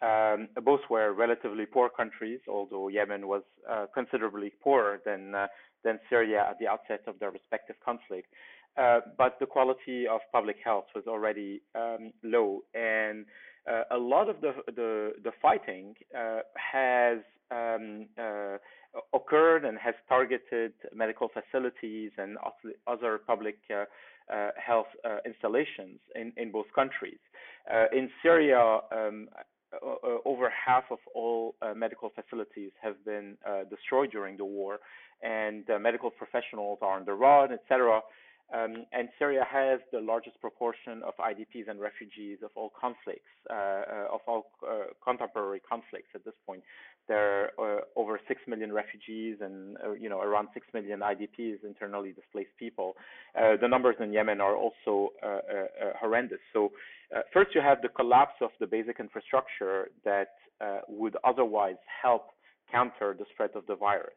um, 0.00 0.48
both 0.64 0.80
were 0.88 1.12
relatively 1.12 1.66
poor 1.66 1.90
countries, 1.90 2.40
although 2.48 2.88
Yemen 2.88 3.28
was 3.28 3.42
uh, 3.70 3.86
considerably 3.92 4.52
poorer 4.62 5.00
than 5.04 5.34
uh, 5.34 5.46
than 5.84 5.98
Syria 6.08 6.46
at 6.50 6.58
the 6.58 6.66
outset 6.66 7.02
of 7.06 7.18
their 7.18 7.30
respective 7.30 7.76
conflict. 7.84 8.28
Uh, 8.76 9.00
but 9.16 9.38
the 9.40 9.46
quality 9.46 10.06
of 10.06 10.20
public 10.32 10.56
health 10.64 10.86
was 10.94 11.04
already 11.06 11.60
um, 11.74 12.12
low, 12.22 12.60
and 12.74 13.26
uh, 13.70 13.82
a 13.90 13.98
lot 13.98 14.28
of 14.30 14.40
the 14.40 14.52
the, 14.74 15.12
the 15.24 15.32
fighting 15.42 15.94
uh, 16.16 16.40
has 16.54 17.18
um, 17.50 18.06
uh, 18.16 18.56
occurred 19.14 19.64
and 19.64 19.78
has 19.78 19.94
targeted 20.08 20.72
medical 20.94 21.28
facilities 21.28 22.10
and 22.18 22.36
other 22.86 23.18
public 23.26 23.56
uh, 23.70 24.48
health 24.56 24.86
uh, 25.04 25.18
installations 25.24 25.98
in, 26.14 26.32
in 26.36 26.52
both 26.52 26.66
countries. 26.74 27.18
Uh, 27.72 27.86
in 27.96 28.10
Syria, 28.22 28.80
um, 28.92 29.28
over 30.24 30.50
half 30.50 30.84
of 30.90 30.98
all 31.14 31.54
medical 31.76 32.10
facilities 32.10 32.70
have 32.82 33.02
been 33.04 33.36
destroyed 33.68 34.10
during 34.10 34.36
the 34.38 34.44
war, 34.44 34.78
and 35.22 35.64
medical 35.80 36.10
professionals 36.10 36.78
are 36.80 36.98
on 36.98 37.04
the 37.04 37.12
run, 37.12 37.52
etc. 37.52 38.00
Um, 38.54 38.86
and 38.92 39.10
Syria 39.18 39.44
has 39.50 39.80
the 39.92 40.00
largest 40.00 40.40
proportion 40.40 41.02
of 41.04 41.12
IDPs 41.20 41.68
and 41.68 41.78
refugees 41.78 42.38
of 42.42 42.50
all 42.54 42.72
conflicts, 42.80 43.28
uh, 43.50 43.52
uh, 43.52 44.08
of 44.10 44.20
all 44.26 44.46
uh, 44.66 44.84
contemporary 45.04 45.60
conflicts 45.60 46.08
at 46.14 46.24
this 46.24 46.34
point. 46.46 46.62
There 47.08 47.50
are 47.58 47.78
uh, 47.78 47.80
over 47.96 48.20
6 48.28 48.40
million 48.46 48.72
refugees 48.72 49.38
and 49.40 49.76
uh, 49.84 49.92
you 49.92 50.08
know 50.08 50.20
around 50.20 50.48
6 50.54 50.66
million 50.74 51.00
IDPs, 51.00 51.64
internally 51.64 52.12
displaced 52.12 52.56
people. 52.58 52.94
Uh, 53.34 53.56
the 53.60 53.68
numbers 53.68 53.96
in 54.00 54.12
Yemen 54.12 54.40
are 54.40 54.56
also 54.56 55.10
horrendous. 56.00 56.40
So 56.52 56.72
first 57.32 57.54
you 57.54 57.60
have 57.60 57.82
the 57.82 57.88
collapse 57.88 58.36
of 58.40 58.50
the 58.60 58.66
basic 58.66 59.00
infrastructure 59.00 59.88
that 60.04 60.28
would 60.88 61.16
otherwise 61.24 61.80
help 62.02 62.28
counter 62.70 63.16
the 63.18 63.24
spread 63.32 63.50
of 63.54 63.66
the 63.66 63.74
virus. 63.74 64.14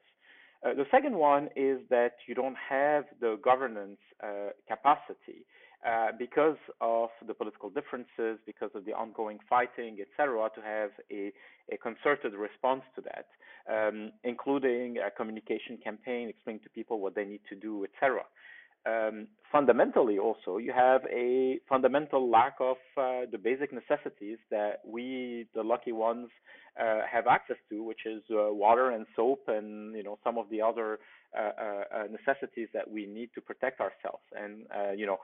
Uh, 0.63 0.73
the 0.75 0.85
second 0.91 1.15
one 1.15 1.49
is 1.55 1.79
that 1.89 2.13
you 2.27 2.35
don't 2.35 2.57
have 2.69 3.05
the 3.19 3.39
governance 3.43 3.97
uh, 4.23 4.49
capacity 4.67 5.45
uh, 5.87 6.07
because 6.17 6.57
of 6.79 7.09
the 7.25 7.33
political 7.33 7.69
differences, 7.69 8.39
because 8.45 8.69
of 8.75 8.85
the 8.85 8.93
ongoing 8.93 9.39
fighting, 9.49 9.97
etc., 10.01 10.49
to 10.55 10.61
have 10.61 10.91
a, 11.11 11.31
a 11.71 11.77
concerted 11.77 12.33
response 12.33 12.83
to 12.95 13.01
that, 13.01 13.27
um, 13.71 14.11
including 14.23 14.97
a 14.97 15.09
communication 15.11 15.77
campaign, 15.83 16.29
explaining 16.29 16.61
to 16.61 16.69
people 16.69 16.99
what 16.99 17.15
they 17.15 17.25
need 17.25 17.41
to 17.49 17.55
do, 17.55 17.83
etc 17.83 18.21
um, 18.85 19.27
fundamentally 19.51 20.17
also 20.17 20.57
you 20.57 20.73
have 20.73 21.01
a 21.11 21.59
fundamental 21.69 22.29
lack 22.29 22.55
of 22.59 22.77
uh, 22.97 23.21
the 23.31 23.37
basic 23.37 23.71
necessities 23.73 24.37
that 24.49 24.81
we 24.85 25.45
the 25.53 25.61
lucky 25.61 25.91
ones 25.91 26.29
uh, 26.81 27.01
have 27.11 27.27
access 27.27 27.57
to 27.69 27.83
which 27.83 28.05
is 28.05 28.23
uh, 28.31 28.51
water 28.51 28.91
and 28.91 29.05
soap 29.15 29.43
and 29.47 29.95
you 29.95 30.03
know 30.03 30.17
some 30.23 30.37
of 30.37 30.49
the 30.49 30.61
other 30.61 30.99
necessities 32.09 32.67
that 32.73 32.89
we 32.89 33.05
need 33.05 33.29
to 33.35 33.41
protect 33.41 33.79
ourselves 33.79 34.23
and 34.33 34.65
you 34.97 35.05
know 35.05 35.17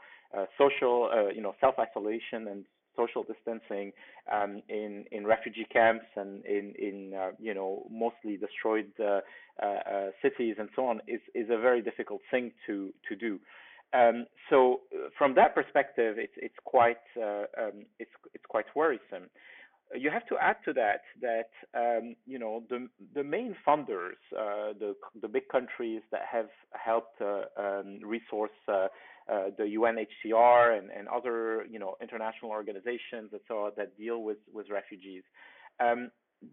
social 0.58 1.10
you 1.34 1.42
know 1.42 1.54
self 1.60 1.76
isolation 1.80 2.48
and 2.48 2.66
social 2.98 3.24
distancing 3.24 3.94
um, 4.34 4.62
in 4.68 5.06
in 5.12 5.26
refugee 5.26 5.68
camps 5.72 6.06
and 6.16 6.44
in 6.46 6.74
in 6.78 7.14
uh, 7.14 7.30
you 7.40 7.54
know 7.54 7.86
mostly 7.90 8.36
destroyed 8.36 8.92
uh, 9.00 9.22
uh, 9.64 10.10
cities 10.22 10.56
and 10.60 10.70
so 10.76 10.86
on 10.86 11.00
is 11.08 11.22
is 11.36 11.48
a 11.50 11.58
very 11.58 11.82
difficult 11.82 12.22
thing 12.32 12.52
to 12.66 12.92
to 13.08 13.16
do. 13.16 13.40
Um, 13.94 14.26
so 14.50 14.82
from 15.18 15.36
that 15.36 15.56
perspective, 15.56 16.18
it's 16.18 16.34
it's 16.38 16.60
quite 16.66 16.98
um, 17.18 17.86
it's 18.00 18.12
it's 18.34 18.46
quite 18.50 18.66
worrisome 18.76 19.30
you 19.96 20.10
have 20.10 20.26
to 20.28 20.36
add 20.42 20.58
to 20.66 20.74
that 20.74 21.02
that 21.22 21.50
um, 21.74 22.16
you 22.26 22.40
know 22.40 22.64
the 22.70 22.88
the 23.14 23.24
main 23.24 23.56
funders, 23.66 24.20
uh, 24.38 24.74
the 24.80 24.96
the 25.22 25.28
big 25.28 25.48
countries 25.50 26.02
that 26.12 26.22
have 26.30 26.50
helped 26.72 27.22
uh, 27.22 27.44
um, 27.58 28.00
resource 28.04 28.52
uh, 28.68 28.88
uh 29.30 29.50
the 29.58 29.64
UNHCR 29.64 30.78
and, 30.78 30.90
and 30.92 31.08
other 31.08 31.66
you 31.70 31.80
know 31.80 31.96
international 32.02 32.52
organizations 32.52 33.32
that 33.32 33.42
so 33.48 33.72
that 33.78 33.98
deal 33.98 34.24
with 34.24 34.38
with 34.54 34.70
refugees. 34.70 35.24
Um, 35.80 36.12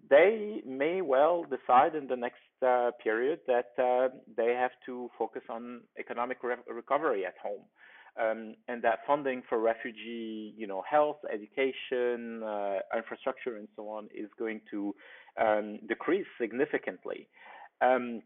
they 0.09 0.63
may 0.67 1.03
well 1.03 1.45
decide 1.45 1.95
in 1.95 2.07
the 2.07 2.17
next 2.17 2.41
uh, 2.67 2.91
period 3.03 3.41
that 3.47 3.73
uh, 3.79 4.09
they 4.35 4.55
have 4.55 4.71
to 4.87 5.11
focus 5.19 5.43
on 5.51 5.83
economic 5.99 6.43
re- 6.43 6.57
recovery 6.69 7.27
at 7.27 7.35
home 7.43 7.65
um, 8.21 8.55
and 8.69 8.83
that 8.83 9.01
funding 9.07 9.43
for 9.49 9.59
refugee, 9.59 10.55
you 10.57 10.67
know, 10.67 10.83
health, 10.89 11.19
education, 11.33 12.43
uh, 12.43 12.79
infrastructure, 12.97 13.57
and 13.57 13.69
so 13.77 13.89
on 13.89 14.09
is 14.15 14.29
going 14.39 14.61
to 14.71 14.95
um, 15.41 15.79
decrease 15.89 16.27
significantly. 16.41 17.29
Um, 17.81 18.23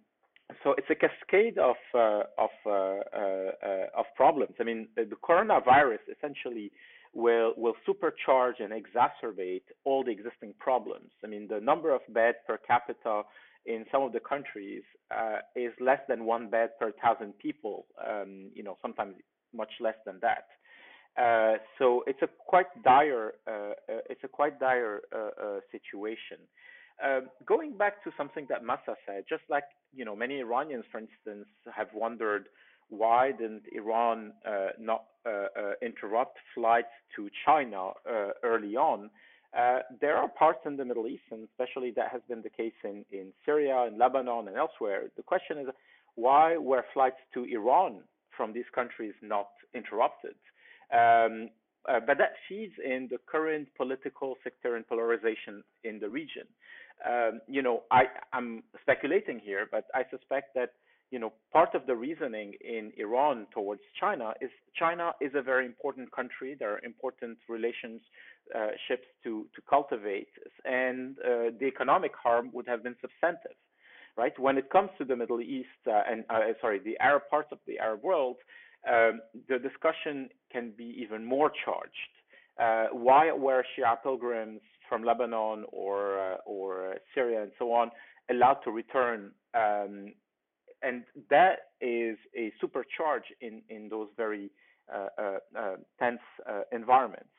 so 0.62 0.74
it's 0.79 0.88
a 0.90 0.94
cascade 0.94 1.59
of 1.59 1.77
uh, 1.94 2.22
of 2.38 2.51
uh, 2.66 2.70
uh, 2.70 3.87
of 3.96 4.07
problems. 4.16 4.55
I 4.61 4.64
mean, 4.64 4.88
the 4.96 5.16
coronavirus 5.22 5.98
essentially 6.16 6.72
will 7.14 7.53
will 7.57 7.74
supercharge 7.87 8.61
and 8.61 8.72
exacerbate 8.72 9.62
all 9.85 10.05
the 10.05 10.11
existing 10.11 10.55
problems. 10.59 11.11
I 11.24 11.27
mean, 11.27 11.48
the 11.48 11.61
number 11.61 11.94
of 11.94 12.01
beds 12.11 12.38
per 12.46 12.59
capita 12.59 13.22
in 13.66 13.85
some 13.92 14.03
of 14.03 14.12
the 14.12 14.20
countries 14.20 14.83
uh, 15.11 15.38
is 15.55 15.72
less 15.81 16.01
than 16.09 16.24
one 16.24 16.48
bed 16.48 16.70
per 16.79 16.92
thousand 16.92 17.38
people. 17.38 17.87
Um, 18.07 18.51
you 18.55 18.62
know, 18.62 18.79
sometimes 18.81 19.14
much 19.54 19.70
less 19.80 19.96
than 20.04 20.18
that. 20.22 20.46
Uh, 21.18 21.54
so 21.78 22.04
it's 22.06 22.22
a 22.22 22.28
quite 22.46 22.66
dire 22.84 23.32
uh, 23.46 23.50
uh 23.50 23.98
it's 24.08 24.22
a 24.22 24.28
quite 24.28 24.61
dire 24.61 25.00
uh, 25.12 25.18
uh, 25.18 25.61
situation. 25.72 26.38
Um, 27.04 27.28
going 27.46 27.76
back 27.76 28.02
to 28.04 28.11
something 28.16 28.46
that 28.48 28.64
Mahsa 28.64 28.94
said, 29.06 29.24
just 29.28 29.42
like 29.48 29.64
you 29.92 30.04
know 30.04 30.14
many 30.14 30.38
Iranians, 30.40 30.84
for 30.92 30.98
instance, 30.98 31.48
have 31.74 31.88
wondered 31.94 32.46
why 32.88 33.32
didn't 33.32 33.64
Iran 33.72 34.32
not 34.80 35.04
interrupt 35.82 36.38
flights 36.54 36.94
to 37.16 37.28
China 37.44 37.90
early 38.42 38.76
on. 38.76 39.11
Uh, 39.56 39.78
there 40.00 40.16
are 40.16 40.28
parts 40.28 40.61
in 40.66 40.76
the 40.76 40.84
Middle 40.84 41.06
East, 41.06 41.22
and 41.30 41.48
especially 41.48 41.90
that 41.96 42.08
has 42.12 42.20
been 42.28 42.42
the 42.42 42.50
case 42.50 42.74
in, 42.84 43.04
in 43.11 43.32
Syria 43.44 43.84
and 43.87 43.98
Lebanon 43.98 44.48
and 44.48 44.56
elsewhere. 44.56 45.04
The 45.16 45.22
question 45.22 45.58
is, 45.58 45.66
why 46.16 46.56
were 46.56 46.84
flights 46.92 47.16
to 47.34 47.44
Iran 47.44 48.00
from 48.38 48.55
these 48.55 48.70
countries 48.74 49.12
not 49.20 49.48
interrupted. 49.74 50.37
Um, 50.94 51.51
uh, 51.88 52.01
but 52.07 52.18
that 52.18 52.33
feeds 52.48 52.74
in 52.85 53.09
the 53.11 53.18
current 53.27 53.68
political 53.77 54.37
sectarian 54.44 54.85
polarization 54.88 55.62
in 55.85 55.98
the 55.98 56.09
region. 56.09 56.46
Um, 57.09 57.40
you 57.46 57.62
know, 57.62 57.83
I, 57.90 58.05
I'm 58.33 58.62
speculating 58.83 59.38
here, 59.38 59.68
but 59.70 59.85
I 59.94 60.03
suspect 60.11 60.55
that 60.55 60.70
you 61.11 61.18
know 61.18 61.33
part 61.53 61.74
of 61.74 61.87
the 61.87 61.96
reasoning 61.96 62.53
in 62.61 62.92
Iran 62.98 63.46
towards 63.55 63.81
China 63.98 64.35
is 64.40 64.51
China 64.74 65.12
is 65.20 65.33
a 65.35 65.42
very 65.42 65.64
important 65.64 66.11
country. 66.12 66.57
There 66.59 66.74
are 66.74 66.81
important 66.85 67.38
relationships 67.48 68.03
uh, 68.55 68.70
to 69.24 69.46
to 69.55 69.61
cultivate, 69.68 70.33
and 70.64 71.16
uh, 71.20 71.51
the 71.59 71.66
economic 71.66 72.12
harm 72.22 72.51
would 72.53 72.66
have 72.66 72.83
been 72.83 72.96
substantive 73.01 73.57
right? 74.18 74.37
When 74.38 74.59
it 74.59 74.68
comes 74.68 74.90
to 74.98 75.04
the 75.04 75.16
Middle 75.16 75.40
East 75.40 75.68
uh, 75.87 76.02
and 76.11 76.24
uh, 76.28 76.40
sorry, 76.61 76.81
the 76.81 76.98
Arab 76.98 77.22
parts 77.31 77.50
of 77.52 77.59
the 77.68 77.78
Arab 77.78 78.02
world, 78.02 78.37
um, 78.87 79.20
the 79.48 79.59
discussion 79.59 80.28
can 80.52 80.72
be 80.76 80.96
even 81.00 81.24
more 81.24 81.50
charged. 81.64 82.12
Uh, 82.61 82.87
why 82.92 83.31
were 83.31 83.64
Shia 83.72 84.02
pilgrims 84.02 84.61
from 84.88 85.04
Lebanon 85.04 85.64
or 85.72 86.18
uh, 86.18 86.37
or 86.44 86.96
Syria 87.14 87.42
and 87.42 87.52
so 87.59 87.72
on 87.72 87.90
allowed 88.28 88.59
to 88.64 88.72
return? 88.72 89.31
Um, 89.54 90.12
and 90.83 91.04
that 91.31 91.70
is 91.81 92.16
a 92.37 92.52
supercharge 92.61 93.28
in 93.40 93.62
in 93.68 93.88
those 93.88 94.09
very 94.16 94.50
uh, 94.92 95.38
uh, 95.57 95.76
tense 96.00 96.20
environments. 96.72 97.38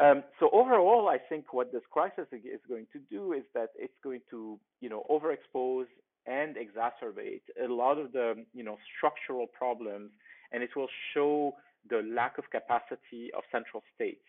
Um, 0.00 0.22
so 0.40 0.48
overall, 0.52 1.08
I 1.08 1.18
think 1.18 1.52
what 1.52 1.70
this 1.72 1.82
crisis 1.90 2.26
is 2.32 2.60
going 2.68 2.86
to 2.92 2.98
do 3.10 3.34
is 3.34 3.44
that 3.54 3.70
it's 3.76 3.92
going 4.02 4.20
to, 4.30 4.58
you 4.80 4.88
know, 4.88 5.04
overexpose 5.10 5.86
and 6.26 6.56
exacerbate 6.56 7.42
a 7.62 7.70
lot 7.70 7.98
of 7.98 8.12
the, 8.12 8.44
you 8.54 8.64
know, 8.64 8.78
structural 8.96 9.46
problems, 9.46 10.10
and 10.52 10.62
it 10.62 10.70
will 10.74 10.88
show 11.12 11.54
the 11.90 12.02
lack 12.14 12.38
of 12.38 12.44
capacity 12.50 13.30
of 13.36 13.42
central 13.50 13.82
states 13.94 14.20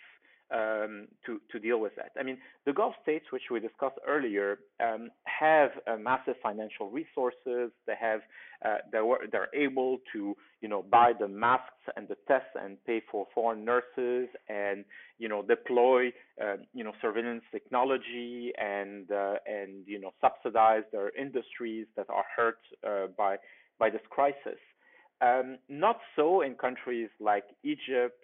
um, 0.53 1.07
to 1.25 1.41
to 1.51 1.59
deal 1.59 1.79
with 1.79 1.95
that. 1.95 2.11
I 2.19 2.23
mean, 2.23 2.37
the 2.65 2.73
Gulf 2.73 2.93
states, 3.01 3.25
which 3.31 3.43
we 3.51 3.59
discussed 3.59 3.97
earlier, 4.07 4.59
um, 4.79 5.09
have 5.25 5.71
uh, 5.87 5.97
massive 5.97 6.35
financial 6.43 6.89
resources. 6.89 7.71
They 7.87 7.95
have 7.99 8.21
uh, 8.63 8.77
they're 8.91 9.03
they're 9.31 9.49
able 9.53 9.99
to 10.13 10.35
you 10.61 10.69
know 10.69 10.83
buy 10.83 11.13
the 11.19 11.27
masks 11.27 11.83
and 11.95 12.07
the 12.07 12.17
tests 12.27 12.55
and 12.55 12.77
pay 12.85 13.01
for 13.11 13.25
foreign 13.33 13.65
nurses 13.65 14.29
and 14.47 14.85
you 15.17 15.27
know 15.27 15.41
deploy 15.41 16.07
uh, 16.41 16.57
you 16.73 16.83
know 16.83 16.93
surveillance 17.01 17.43
technology 17.51 18.51
and 18.57 19.11
uh, 19.11 19.35
and 19.47 19.87
you 19.87 19.99
know 19.99 20.11
subsidize 20.21 20.83
their 20.91 21.09
industries 21.17 21.87
that 21.97 22.05
are 22.09 22.25
hurt 22.35 22.59
uh, 22.87 23.07
by 23.17 23.37
by 23.79 23.89
this 23.89 24.01
crisis. 24.09 24.59
Um, 25.21 25.57
not 25.69 25.99
so 26.15 26.41
in 26.41 26.55
countries 26.55 27.09
like 27.19 27.45
Egypt, 27.63 28.17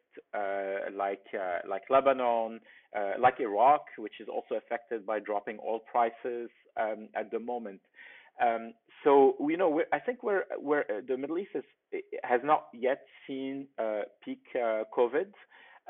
like 0.96 1.26
uh, 1.34 1.68
like 1.68 1.84
Lebanon, 1.90 2.60
uh, 2.98 3.14
like 3.20 3.40
Iraq, 3.40 3.86
which 3.98 4.16
is 4.20 4.28
also 4.28 4.56
affected 4.56 5.06
by 5.06 5.20
dropping 5.20 5.58
oil 5.66 5.80
prices 5.92 6.50
um, 6.80 7.10
at 7.16 7.32
the 7.32 7.40
moment. 7.40 7.82
Um, 8.42 8.74
so 9.04 9.36
you 9.40 9.58
know, 9.58 9.82
I 9.92 10.00
think 10.00 10.24
we're, 10.24 10.44
we're 10.58 10.86
the 11.08 11.18
Middle 11.18 11.38
East 11.38 11.52
is, 11.56 11.64
has 12.24 12.42
not 12.44 12.68
yet 12.74 13.02
seen 13.28 13.68
peak 14.24 14.44
COVID. 14.56 15.32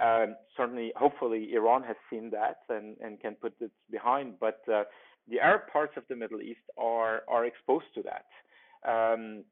Um, 0.01 0.35
certainly, 0.55 0.93
hopefully, 0.95 1.49
Iran 1.53 1.83
has 1.83 1.97
seen 2.09 2.29
that 2.31 2.59
and, 2.69 2.95
and 3.01 3.19
can 3.19 3.35
put 3.35 3.53
it 3.59 3.71
behind. 3.91 4.35
But 4.39 4.61
uh, 4.71 4.83
the 5.29 5.39
Arab 5.41 5.63
parts 5.71 5.93
of 5.97 6.03
the 6.09 6.15
Middle 6.15 6.41
East 6.41 6.61
are 6.77 7.23
are 7.27 7.45
exposed 7.45 7.87
to 7.95 8.03
that. 8.03 8.25
Um, 8.89 9.43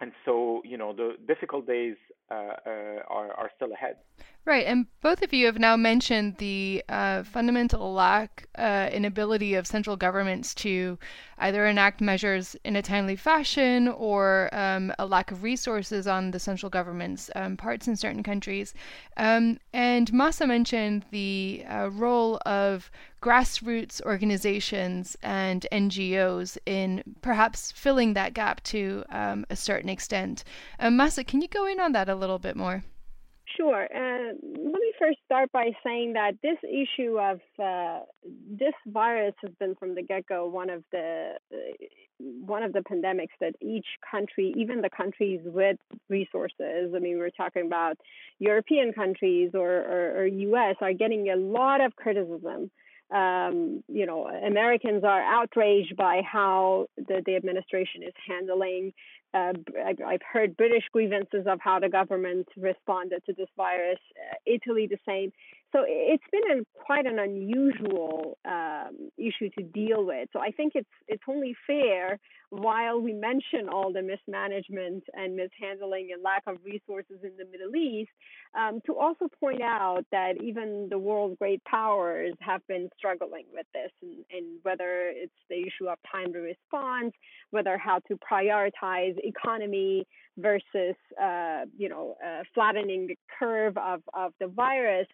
and 0.00 0.12
so, 0.24 0.62
you 0.64 0.78
know, 0.78 0.92
the 0.92 1.14
difficult 1.26 1.66
days 1.66 1.96
uh, 2.30 2.34
uh, 2.34 2.70
are, 3.08 3.32
are 3.32 3.50
still 3.56 3.72
ahead. 3.72 3.96
Right, 4.44 4.66
and 4.66 4.86
both 5.02 5.22
of 5.22 5.34
you 5.34 5.44
have 5.44 5.58
now 5.58 5.76
mentioned 5.76 6.36
the 6.38 6.82
uh, 6.88 7.22
fundamental 7.22 7.92
lack, 7.92 8.48
uh, 8.56 8.88
inability 8.90 9.54
of 9.54 9.66
central 9.66 9.94
governments 9.94 10.54
to 10.54 10.98
either 11.36 11.66
enact 11.66 12.00
measures 12.00 12.56
in 12.64 12.74
a 12.74 12.80
timely 12.80 13.14
fashion 13.14 13.88
or 13.88 14.48
um, 14.52 14.92
a 14.98 15.04
lack 15.04 15.30
of 15.30 15.42
resources 15.42 16.06
on 16.06 16.30
the 16.30 16.38
central 16.38 16.70
government's 16.70 17.30
um, 17.36 17.58
parts 17.58 17.88
in 17.88 17.96
certain 17.96 18.22
countries. 18.22 18.72
Um, 19.18 19.58
and 19.74 20.10
Mahsa 20.12 20.46
mentioned 20.46 21.04
the 21.10 21.64
uh, 21.68 21.90
role 21.90 22.40
of 22.46 22.90
grassroots 23.20 24.00
organizations 24.02 25.16
and 25.22 25.66
NGOs 25.72 26.56
in 26.66 27.02
perhaps 27.20 27.72
filling 27.72 28.14
that 28.14 28.32
gap 28.32 28.62
to 28.62 29.04
um, 29.10 29.44
a 29.50 29.56
certain 29.56 29.88
extent. 29.88 30.44
Um, 30.78 30.96
Mahsa, 30.96 31.24
can 31.24 31.42
you 31.42 31.48
go 31.48 31.66
in 31.66 31.80
on 31.80 31.92
that 31.92 32.08
a 32.08 32.14
little 32.18 32.38
bit 32.38 32.56
more? 32.56 32.84
Sure. 33.56 33.84
Uh, 33.84 34.34
let 34.42 34.80
me 34.80 34.92
first 34.98 35.18
start 35.24 35.50
by 35.52 35.70
saying 35.84 36.12
that 36.12 36.32
this 36.42 36.58
issue 36.62 37.18
of 37.18 37.40
uh, 37.62 38.00
this 38.50 38.74
virus 38.86 39.34
has 39.42 39.52
been 39.58 39.74
from 39.76 39.94
the 39.94 40.02
get-go 40.02 40.46
one 40.46 40.70
of 40.70 40.84
the 40.92 41.32
uh, 41.52 41.56
one 42.18 42.62
of 42.62 42.72
the 42.72 42.80
pandemics 42.80 43.36
that 43.40 43.54
each 43.62 43.86
country, 44.10 44.52
even 44.56 44.80
the 44.80 44.90
countries 44.90 45.40
with 45.44 45.76
resources, 46.08 46.92
I 46.94 46.98
mean, 46.98 47.18
we're 47.18 47.30
talking 47.30 47.64
about 47.64 47.96
European 48.40 48.92
countries 48.92 49.52
or, 49.54 49.70
or, 49.70 50.22
or 50.22 50.26
U.S. 50.26 50.76
are 50.80 50.92
getting 50.92 51.30
a 51.30 51.36
lot 51.36 51.80
of 51.80 51.94
criticism 51.94 52.70
um, 53.10 53.82
you 53.88 54.04
know, 54.04 54.26
Americans 54.26 55.02
are 55.02 55.22
outraged 55.22 55.96
by 55.96 56.20
how 56.30 56.88
the, 56.96 57.22
the 57.24 57.36
administration 57.36 58.02
is 58.02 58.12
handling. 58.26 58.92
Uh, 59.34 59.52
I've 60.06 60.22
heard 60.32 60.56
British 60.56 60.84
grievances 60.92 61.46
of 61.46 61.60
how 61.60 61.78
the 61.78 61.88
government 61.88 62.48
responded 62.56 63.22
to 63.26 63.32
this 63.34 63.48
virus. 63.56 63.98
Uh, 64.16 64.36
Italy, 64.46 64.86
the 64.86 64.98
same. 65.06 65.32
So 65.72 65.84
it's 65.86 66.24
been 66.32 66.60
a, 66.60 66.64
quite 66.82 67.06
an 67.06 67.18
unusual 67.18 68.38
um, 68.46 69.10
issue 69.18 69.50
to 69.58 69.62
deal 69.62 70.04
with. 70.04 70.28
So 70.32 70.40
I 70.40 70.50
think 70.50 70.72
it's 70.74 70.88
it's 71.06 71.22
only 71.28 71.54
fair, 71.66 72.18
while 72.50 73.00
we 73.00 73.12
mention 73.12 73.68
all 73.70 73.92
the 73.92 74.00
mismanagement 74.00 75.04
and 75.12 75.36
mishandling 75.36 76.08
and 76.14 76.22
lack 76.22 76.42
of 76.46 76.56
resources 76.64 77.18
in 77.22 77.32
the 77.36 77.44
Middle 77.44 77.76
East, 77.76 78.10
um, 78.58 78.80
to 78.86 78.96
also 78.96 79.28
point 79.38 79.60
out 79.60 80.04
that 80.10 80.42
even 80.42 80.88
the 80.90 80.98
world's 80.98 81.36
great 81.38 81.62
powers 81.64 82.32
have 82.40 82.66
been 82.66 82.88
struggling 82.96 83.44
with 83.52 83.66
this, 83.74 83.90
and, 84.00 84.24
and 84.30 84.46
whether 84.62 85.12
it's 85.14 85.32
the 85.50 85.60
issue 85.60 85.88
of 85.88 85.98
timely 86.10 86.40
response, 86.40 87.12
whether 87.50 87.76
how 87.76 87.98
to 88.08 88.18
prioritize 88.30 89.16
economy 89.22 90.06
versus 90.38 90.94
uh, 91.20 91.62
you 91.76 91.88
know 91.88 92.16
uh, 92.24 92.42
flattening 92.54 93.08
the 93.08 93.16
curve 93.38 93.76
of 93.76 94.00
of 94.14 94.32
the 94.40 94.46
virus 94.46 95.06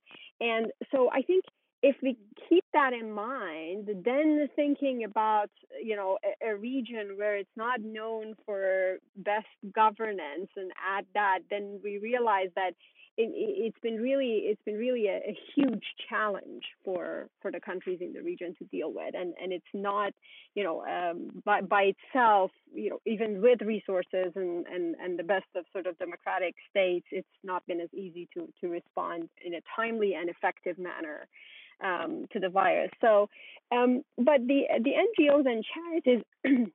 and 0.44 0.66
so 0.92 1.10
i 1.12 1.22
think 1.22 1.44
if 1.82 1.96
we 2.02 2.16
keep 2.48 2.64
that 2.72 2.92
in 2.92 3.10
mind 3.12 3.88
then 4.04 4.48
thinking 4.56 5.04
about 5.04 5.50
you 5.82 5.96
know 5.96 6.18
a, 6.42 6.50
a 6.50 6.56
region 6.56 7.16
where 7.16 7.36
it's 7.36 7.56
not 7.56 7.80
known 7.80 8.34
for 8.44 8.96
best 9.16 9.46
governance 9.74 10.50
and 10.56 10.70
add 10.96 11.06
that 11.14 11.40
then 11.50 11.80
we 11.82 11.98
realize 11.98 12.48
that 12.56 12.72
it, 13.16 13.64
has 13.64 13.80
been 13.82 14.00
really 14.00 14.42
it's 14.44 14.62
been 14.64 14.76
really 14.76 15.06
a, 15.06 15.16
a, 15.16 15.38
huge 15.54 15.84
challenge 16.08 16.62
for 16.84 17.28
for 17.40 17.50
the 17.50 17.60
countries 17.60 17.98
in 18.00 18.12
the 18.12 18.22
region 18.22 18.54
to 18.58 18.64
deal 18.64 18.92
with. 18.92 19.14
And 19.14 19.34
and 19.42 19.52
it's 19.52 19.64
not 19.72 20.12
you 20.54 20.64
know 20.64 20.84
um, 20.84 21.42
by 21.44 21.60
by 21.60 21.92
itself 21.94 22.50
you 22.74 22.90
know 22.90 22.98
even 23.06 23.40
with 23.40 23.60
resources 23.62 24.32
and 24.34 24.66
and 24.66 24.96
and 25.02 25.18
the 25.18 25.22
best 25.22 25.46
of 25.56 25.64
sort 25.72 25.86
of 25.86 25.98
democratic 25.98 26.54
states 26.70 27.06
it's 27.10 27.28
not 27.42 27.66
been 27.66 27.80
as 27.80 27.92
easy 27.94 28.28
to 28.34 28.48
to 28.60 28.68
respond 28.68 29.28
in 29.44 29.54
a 29.54 29.60
timely 29.76 30.14
and 30.14 30.28
effective 30.28 30.78
manner 30.78 31.26
um, 31.82 32.26
to 32.32 32.40
the 32.40 32.48
virus. 32.48 32.90
So 33.00 33.28
um, 33.72 34.02
but 34.18 34.40
the 34.46 34.62
the 34.82 34.90
NGOs 34.90 35.46
and 35.46 35.64
charities 35.74 36.24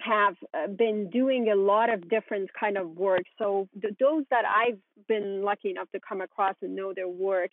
have 0.00 0.36
uh, 0.54 0.66
been 0.68 1.10
doing 1.10 1.48
a 1.50 1.54
lot 1.54 1.92
of 1.92 2.08
different 2.08 2.50
kind 2.58 2.76
of 2.76 2.90
work. 2.96 3.22
So 3.38 3.68
the, 3.80 3.94
those 3.98 4.24
that 4.30 4.44
I've 4.44 4.78
been 5.08 5.42
lucky 5.42 5.70
enough 5.70 5.90
to 5.92 6.00
come 6.06 6.20
across 6.20 6.54
and 6.62 6.76
know 6.76 6.92
their 6.94 7.08
work, 7.08 7.50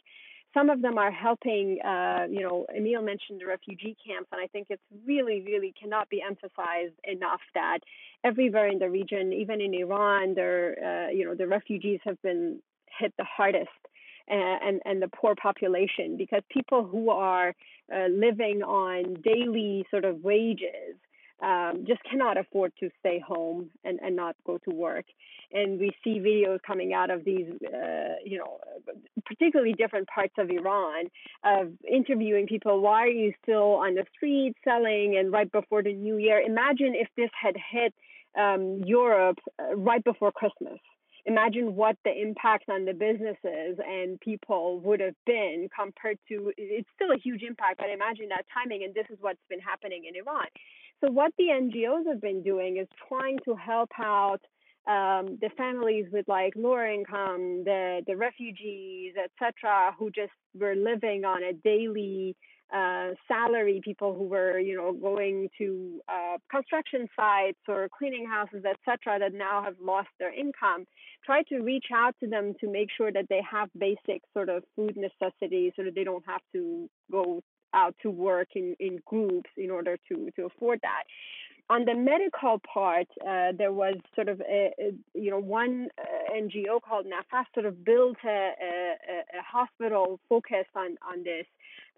some 0.54 0.70
of 0.70 0.82
them 0.82 0.98
are 0.98 1.12
helping. 1.12 1.80
Uh, 1.82 2.28
you 2.30 2.42
know, 2.42 2.66
Emile 2.76 3.02
mentioned 3.02 3.42
the 3.42 3.46
refugee 3.46 3.96
camps, 4.06 4.30
and 4.32 4.42
I 4.42 4.48
think 4.48 4.68
it's 4.70 4.84
really, 5.06 5.42
really 5.42 5.74
cannot 5.80 6.10
be 6.10 6.22
emphasized 6.22 6.94
enough 7.06 7.42
that 7.56 7.80
everywhere 8.24 8.68
in 8.68 8.80
the 8.80 8.90
region, 8.90 9.34
even 9.34 9.62
in 9.62 9.74
Iran, 9.74 10.36
there, 10.36 11.08
uh, 11.08 11.10
you 11.10 11.26
know, 11.26 11.36
the 11.36 11.48
refugees 11.48 12.00
have 12.04 12.22
been 12.22 12.60
hit 13.00 13.14
the 13.18 13.26
hardest. 13.26 13.70
And, 14.26 14.80
and 14.86 15.02
the 15.02 15.10
poor 15.10 15.36
population 15.36 16.16
because 16.18 16.44
people 16.50 16.86
who 16.86 17.10
are 17.10 17.54
uh, 17.94 18.08
living 18.08 18.64
on 18.64 19.16
daily 19.22 19.86
sort 19.92 20.06
of 20.06 20.24
wages 20.24 20.96
um, 21.44 21.86
just 21.88 22.02
cannot 22.10 22.38
afford 22.38 22.72
to 22.80 22.90
stay 23.00 23.20
home 23.20 23.70
and, 23.84 24.00
and 24.02 24.16
not 24.16 24.36
go 24.46 24.58
to 24.60 24.70
work. 24.74 25.06
And 25.52 25.80
we 25.80 25.92
see 26.04 26.20
videos 26.20 26.60
coming 26.66 26.94
out 26.94 27.12
of 27.12 27.26
these, 27.26 27.48
uh, 27.66 28.16
you 28.26 28.38
know, 28.40 28.58
particularly 29.26 29.74
different 29.74 30.08
parts 30.08 30.34
of 30.38 30.50
Iran 30.50 31.06
of 31.44 31.74
interviewing 31.90 32.48
people. 32.48 32.82
Why 32.82 33.04
are 33.04 33.08
you 33.08 33.34
still 33.44 33.76
on 33.76 33.96
the 33.96 34.06
street 34.16 34.56
selling? 34.64 35.18
And 35.20 35.32
right 35.32 35.52
before 35.52 35.84
the 35.84 35.94
new 35.94 36.18
year, 36.18 36.40
imagine 36.40 36.94
if 36.96 37.10
this 37.18 37.30
had 37.40 37.56
hit 37.72 37.94
um, 38.40 38.82
Europe 38.86 39.38
uh, 39.60 39.76
right 39.76 40.04
before 40.04 40.32
Christmas 40.32 40.80
imagine 41.26 41.76
what 41.76 41.96
the 42.04 42.12
impact 42.12 42.66
on 42.70 42.86
the 42.86 42.94
businesses 42.94 43.80
and 43.86 44.20
people 44.20 44.80
would 44.82 45.00
have 45.00 45.16
been 45.26 45.70
compared 45.74 46.18
to 46.28 46.52
it's 46.58 46.90
still 46.96 47.12
a 47.12 47.18
huge 47.18 47.44
impact 47.44 47.78
but 47.78 47.90
imagine 47.90 48.28
that 48.30 48.46
timing 48.54 48.84
and 48.84 48.94
this 48.94 49.06
is 49.10 49.18
what's 49.22 49.40
been 49.50 49.60
happening 49.60 50.04
in 50.08 50.16
iran 50.16 50.46
so 51.04 51.12
what 51.12 51.34
the 51.38 51.46
NGOs 51.46 52.08
have 52.08 52.22
been 52.22 52.44
doing 52.44 52.78
is 52.78 52.88
trying 53.08 53.38
to 53.46 53.56
help 53.56 53.90
out 54.00 54.40
um, 54.88 55.38
the 55.42 55.50
families 55.58 56.06
with 56.12 56.28
like 56.28 56.54
lower 56.56 56.88
income, 56.88 57.64
the 57.66 58.02
the 58.08 58.16
refugees, 58.16 59.14
etc., 59.22 59.94
who 59.98 60.12
just 60.12 60.32
were 60.58 60.76
living 60.76 61.26
on 61.26 61.44
a 61.44 61.54
daily 61.54 62.36
uh, 62.74 63.10
salary, 63.28 63.82
people 63.84 64.14
who 64.14 64.26
were 64.26 64.60
you 64.60 64.76
know 64.76 64.94
going 64.94 65.50
to 65.58 66.02
uh, 66.08 66.38
construction 66.50 67.08
sites 67.16 67.60
or 67.68 67.90
cleaning 67.98 68.26
houses, 68.26 68.64
etc., 68.66 69.20
that 69.20 69.34
now 69.34 69.64
have 69.64 69.76
lost 69.82 70.10
their 70.20 70.34
income. 70.34 70.86
Try 71.26 71.44
to 71.44 71.60
reach 71.60 71.88
out 71.94 72.16
to 72.22 72.28
them 72.28 72.54
to 72.60 72.70
make 72.70 72.90
sure 72.96 73.12
that 73.12 73.28
they 73.30 73.42
have 73.50 73.70
basic 73.78 74.22
sort 74.34 74.50
of 74.50 74.64
food 74.76 74.98
necessities, 74.98 75.74
so 75.76 75.84
that 75.84 75.96
they 75.96 76.04
don't 76.04 76.26
have 76.28 76.42
to 76.54 76.90
go 77.12 77.42
out 77.74 77.96
to 78.02 78.10
work 78.10 78.50
in, 78.56 78.76
in 78.80 79.00
groups 79.06 79.50
in 79.58 79.72
order 79.72 79.98
to, 80.10 80.32
to 80.36 80.46
afford 80.46 80.80
that. 80.82 81.04
On 81.70 81.86
the 81.86 81.96
medical 81.96 82.60
part, 82.72 83.08
uh, 83.22 83.54
there 83.58 83.72
was 83.72 83.96
sort 84.16 84.28
of 84.28 84.42
a, 84.42 84.72
a 84.78 84.92
you 85.14 85.32
know 85.32 85.40
one 85.40 85.88
uh, 85.98 86.34
NGO 86.36 86.82
called 86.82 87.06
Nafas 87.06 87.46
sort 87.54 87.66
of 87.66 87.86
built 87.86 88.18
a, 88.26 88.30
a, 88.30 88.94
a, 89.40 89.42
hospital 89.42 90.20
focused 90.28 90.76
on 90.76 90.98
on 91.10 91.24
this, 91.24 91.46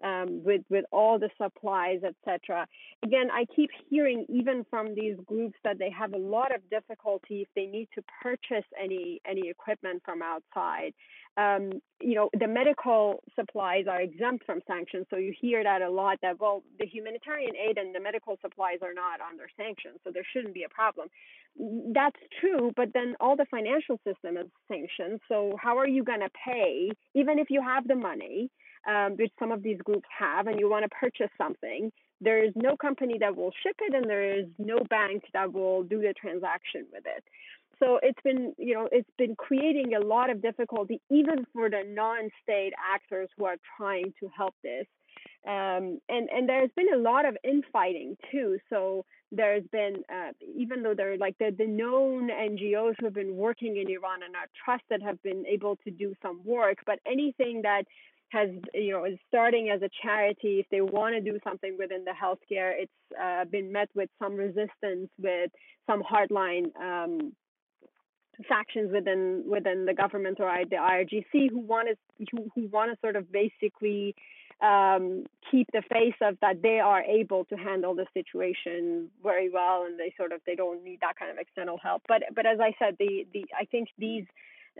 um, 0.02 0.42
with 0.44 0.62
with 0.68 0.84
all 0.92 1.18
the 1.18 1.30
supplies, 1.40 2.00
etc. 2.04 2.66
Again, 3.02 3.28
I 3.32 3.44
keep 3.54 3.70
hearing 3.88 4.26
even 4.28 4.64
from 4.68 4.94
these 4.94 5.16
groups 5.26 5.56
that 5.64 5.78
they 5.78 5.90
have 5.90 6.12
a 6.12 6.18
lot 6.18 6.54
of 6.54 6.68
difficulty 6.70 7.42
if 7.42 7.48
they 7.54 7.66
need 7.66 7.88
to 7.94 8.02
purchase 8.22 8.66
any 8.80 9.20
any 9.26 9.48
equipment 9.48 10.02
from 10.04 10.20
outside. 10.22 10.92
Um, 11.38 11.82
you 12.00 12.14
know, 12.14 12.30
the 12.38 12.46
medical 12.46 13.22
supplies 13.38 13.84
are 13.90 14.00
exempt 14.00 14.46
from 14.46 14.60
sanctions, 14.66 15.06
so 15.10 15.16
you 15.16 15.34
hear 15.38 15.62
that 15.62 15.82
a 15.82 15.90
lot. 15.90 16.18
That 16.22 16.40
well, 16.40 16.62
the 16.78 16.86
humanitarian 16.86 17.54
aid 17.56 17.78
and 17.78 17.94
the 17.94 18.00
medical 18.00 18.38
supplies 18.40 18.78
are 18.82 18.94
not 18.94 19.20
under 19.20 19.46
sanctions, 19.56 19.98
so 20.04 20.10
there 20.12 20.26
shouldn't 20.32 20.54
be 20.54 20.64
a 20.64 20.68
problem. 20.68 21.08
That's 21.58 22.20
true, 22.40 22.72
but 22.76 22.92
then 22.92 23.16
all 23.20 23.36
the 23.36 23.46
financial 23.50 23.98
system 24.06 24.36
is 24.36 24.46
sanctioned. 24.68 25.20
So 25.28 25.56
how 25.60 25.78
are 25.78 25.88
you 25.88 26.04
going 26.04 26.20
to 26.20 26.30
pay, 26.44 26.90
even 27.14 27.38
if 27.38 27.48
you 27.50 27.62
have 27.62 27.86
the 27.88 27.94
money? 27.94 28.50
Um, 28.86 29.16
which 29.16 29.32
some 29.38 29.52
of 29.52 29.62
these 29.62 29.78
groups 29.84 30.08
have, 30.16 30.46
and 30.46 30.58
you 30.60 30.68
want 30.68 30.84
to 30.84 30.88
purchase 30.88 31.30
something, 31.36 31.90
there 32.20 32.42
is 32.42 32.52
no 32.54 32.76
company 32.76 33.18
that 33.20 33.36
will 33.36 33.52
ship 33.62 33.76
it, 33.80 33.94
and 33.94 34.08
there 34.08 34.38
is 34.38 34.46
no 34.58 34.78
bank 34.88 35.24
that 35.32 35.52
will 35.52 35.82
do 35.82 36.00
the 36.00 36.14
transaction 36.14 36.86
with 36.92 37.04
it. 37.04 37.24
So 37.78 37.98
it's 38.02 38.18
been, 38.24 38.54
you 38.56 38.74
know, 38.74 38.88
it's 38.90 39.10
been 39.18 39.36
creating 39.36 39.94
a 39.94 40.00
lot 40.00 40.30
of 40.30 40.40
difficulty, 40.40 41.00
even 41.10 41.46
for 41.52 41.68
the 41.68 41.82
non-state 41.86 42.72
actors 42.94 43.28
who 43.36 43.44
are 43.44 43.56
trying 43.76 44.14
to 44.20 44.30
help 44.34 44.54
this. 44.62 44.86
Um, 45.46 46.00
and 46.08 46.28
and 46.28 46.48
there's 46.48 46.70
been 46.74 46.92
a 46.92 46.98
lot 46.98 47.24
of 47.24 47.36
infighting 47.44 48.16
too. 48.32 48.58
So 48.70 49.04
there's 49.30 49.64
been, 49.70 49.96
uh, 50.12 50.32
even 50.56 50.82
though 50.82 50.94
they're 50.94 51.18
like 51.18 51.36
the, 51.38 51.54
the 51.56 51.66
known 51.66 52.30
NGOs 52.30 52.94
who 52.98 53.06
have 53.06 53.14
been 53.14 53.36
working 53.36 53.76
in 53.76 53.88
Iran 53.90 54.22
and 54.24 54.34
are 54.34 54.48
trusted 54.64 55.02
have 55.02 55.22
been 55.22 55.44
able 55.46 55.76
to 55.84 55.90
do 55.90 56.14
some 56.22 56.40
work, 56.44 56.78
but 56.86 56.98
anything 57.06 57.62
that 57.62 57.84
has 58.30 58.50
you 58.74 58.92
know 58.92 59.04
is 59.04 59.18
starting 59.28 59.70
as 59.70 59.82
a 59.82 59.90
charity. 60.02 60.60
If 60.60 60.66
they 60.70 60.80
want 60.80 61.14
to 61.14 61.20
do 61.20 61.38
something 61.44 61.76
within 61.78 62.04
the 62.04 62.12
healthcare 62.12 62.72
it's 62.76 62.92
uh, 63.20 63.44
been 63.44 63.72
met 63.72 63.88
with 63.94 64.10
some 64.20 64.34
resistance 64.34 65.10
with 65.18 65.50
some 65.86 66.02
hardline 66.02 66.74
um, 66.80 67.32
factions 68.48 68.92
within 68.92 69.44
within 69.46 69.86
the 69.86 69.94
government 69.94 70.38
or 70.40 70.50
the 70.68 70.76
IRGC 70.76 71.50
who 71.50 71.60
want 71.60 71.88
to 71.88 72.26
who, 72.32 72.50
who 72.54 72.66
want 72.68 72.90
to 72.90 72.98
sort 73.00 73.16
of 73.16 73.30
basically 73.30 74.14
um, 74.62 75.24
keep 75.50 75.68
the 75.72 75.82
face 75.92 76.14
of 76.22 76.36
that 76.40 76.62
they 76.62 76.80
are 76.80 77.02
able 77.02 77.44
to 77.46 77.56
handle 77.56 77.94
the 77.94 78.06
situation 78.14 79.10
very 79.22 79.50
well 79.50 79.84
and 79.86 79.98
they 79.98 80.12
sort 80.16 80.32
of 80.32 80.40
they 80.46 80.54
don't 80.54 80.82
need 80.82 80.98
that 81.00 81.16
kind 81.16 81.30
of 81.30 81.38
external 81.38 81.78
help. 81.78 82.02
But 82.08 82.22
but 82.34 82.46
as 82.46 82.58
I 82.60 82.74
said 82.78 82.96
the 82.98 83.26
the 83.32 83.44
I 83.58 83.64
think 83.66 83.88
these 83.98 84.24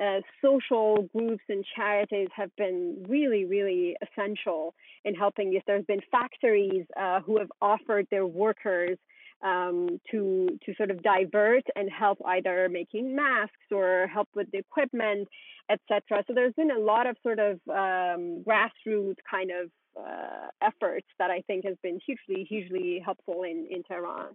uh, 0.02 0.20
social 0.42 1.08
groups 1.14 1.42
and 1.48 1.64
charities 1.74 2.28
have 2.34 2.54
been 2.56 3.04
really, 3.08 3.44
really 3.44 3.96
essential 4.02 4.74
in 5.04 5.14
helping. 5.14 5.58
There's 5.66 5.84
been 5.86 6.02
factories 6.10 6.84
uh, 6.98 7.20
who 7.20 7.38
have 7.38 7.50
offered 7.60 8.06
their 8.10 8.26
workers 8.26 8.98
um, 9.42 10.00
to 10.10 10.58
to 10.64 10.74
sort 10.76 10.90
of 10.90 11.02
divert 11.02 11.64
and 11.74 11.90
help 11.90 12.18
either 12.24 12.68
making 12.70 13.14
masks 13.14 13.70
or 13.70 14.06
help 14.12 14.28
with 14.34 14.50
the 14.50 14.58
equipment, 14.58 15.28
etc. 15.70 16.24
So 16.26 16.34
there's 16.34 16.54
been 16.54 16.70
a 16.70 16.78
lot 16.78 17.06
of 17.06 17.16
sort 17.22 17.38
of 17.38 17.54
um, 17.68 18.44
grassroots 18.44 19.16
kind 19.30 19.50
of 19.50 19.70
uh, 19.98 20.48
efforts 20.62 21.06
that 21.18 21.30
I 21.30 21.42
think 21.46 21.64
has 21.64 21.76
been 21.82 22.00
hugely, 22.04 22.44
hugely 22.44 23.00
helpful 23.04 23.42
in 23.42 23.66
in 23.70 23.82
Tehran. 23.82 24.34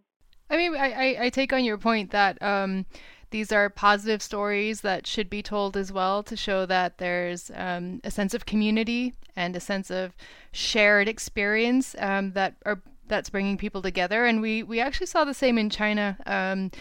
I 0.51 0.57
mean, 0.57 0.75
I, 0.75 0.91
I, 0.91 1.25
I 1.25 1.29
take 1.29 1.53
on 1.53 1.63
your 1.63 1.77
point 1.77 2.11
that 2.11 2.39
um, 2.43 2.85
these 3.29 3.53
are 3.53 3.69
positive 3.69 4.21
stories 4.21 4.81
that 4.81 5.07
should 5.07 5.29
be 5.29 5.41
told 5.41 5.77
as 5.77 5.91
well 5.93 6.21
to 6.23 6.35
show 6.35 6.65
that 6.65 6.97
there's 6.97 7.49
um, 7.55 8.01
a 8.03 8.11
sense 8.11 8.33
of 8.33 8.45
community 8.45 9.13
and 9.37 9.55
a 9.55 9.61
sense 9.61 9.89
of 9.89 10.13
shared 10.51 11.07
experience 11.07 11.95
um, 11.97 12.33
that 12.33 12.55
are 12.65 12.81
that's 13.07 13.29
bringing 13.29 13.57
people 13.57 13.81
together. 13.81 14.25
And 14.25 14.41
we 14.41 14.61
we 14.61 14.81
actually 14.81 15.07
saw 15.07 15.23
the 15.23 15.33
same 15.33 15.57
in 15.57 15.69
China. 15.69 16.17
Um, 16.25 16.71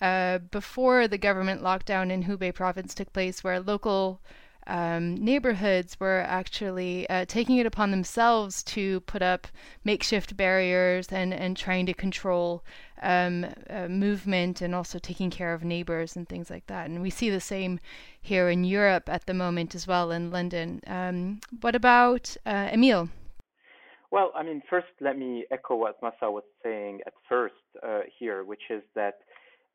uh, 0.00 0.38
before 0.50 1.08
the 1.08 1.16
government 1.16 1.62
lockdown 1.62 2.10
in 2.10 2.24
Hubei 2.24 2.54
province 2.54 2.94
took 2.94 3.12
place, 3.14 3.42
where 3.42 3.60
local 3.60 4.20
um, 4.66 5.14
neighborhoods 5.14 5.98
were 6.00 6.24
actually 6.26 7.08
uh, 7.08 7.24
taking 7.26 7.58
it 7.58 7.66
upon 7.66 7.90
themselves 7.90 8.62
to 8.64 9.00
put 9.00 9.22
up 9.22 9.46
makeshift 9.84 10.36
barriers 10.36 11.08
and, 11.08 11.32
and 11.32 11.56
trying 11.56 11.86
to 11.86 11.94
control 11.94 12.64
um, 13.02 13.46
uh, 13.70 13.88
movement 13.88 14.60
and 14.60 14.74
also 14.74 14.98
taking 14.98 15.30
care 15.30 15.54
of 15.54 15.62
neighbors 15.64 16.16
and 16.16 16.28
things 16.28 16.50
like 16.50 16.66
that. 16.66 16.88
And 16.88 17.02
we 17.02 17.10
see 17.10 17.30
the 17.30 17.40
same 17.40 17.80
here 18.20 18.48
in 18.48 18.64
Europe 18.64 19.08
at 19.08 19.26
the 19.26 19.34
moment 19.34 19.74
as 19.74 19.86
well 19.86 20.10
in 20.10 20.30
London. 20.30 20.80
Um, 20.86 21.40
what 21.60 21.74
about 21.74 22.36
uh, 22.46 22.70
Emile? 22.72 23.08
Well, 24.10 24.32
I 24.34 24.42
mean, 24.42 24.62
first, 24.70 24.86
let 25.00 25.18
me 25.18 25.44
echo 25.50 25.74
what 25.74 26.00
Mahsa 26.00 26.30
was 26.30 26.44
saying 26.62 27.00
at 27.06 27.12
first 27.28 27.54
uh, 27.82 28.00
here, 28.18 28.44
which 28.44 28.62
is 28.70 28.82
that 28.94 29.18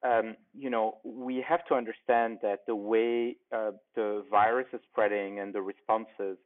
um, 0.04 0.36
you 0.58 0.70
know, 0.70 0.98
we 1.04 1.44
have 1.48 1.66
to 1.68 1.76
understand 1.76 2.40
that 2.42 2.66
the 2.66 2.76
way 2.76 3.36
uh, 3.52 3.72
the 3.96 4.24
virus 4.30 4.68
is 4.74 4.80
spreading 4.92 5.40
and 5.40 5.54
the 5.54 5.62
responses, 5.62 6.38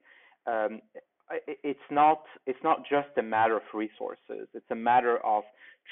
um, 0.45 0.81
it's 1.63 1.79
not 1.89 2.21
it's 2.45 2.59
not 2.63 2.83
just 2.87 3.07
a 3.17 3.23
matter 3.23 3.55
of 3.55 3.63
resources. 3.73 4.47
It's 4.53 4.69
a 4.69 4.75
matter 4.75 5.17
of 5.25 5.43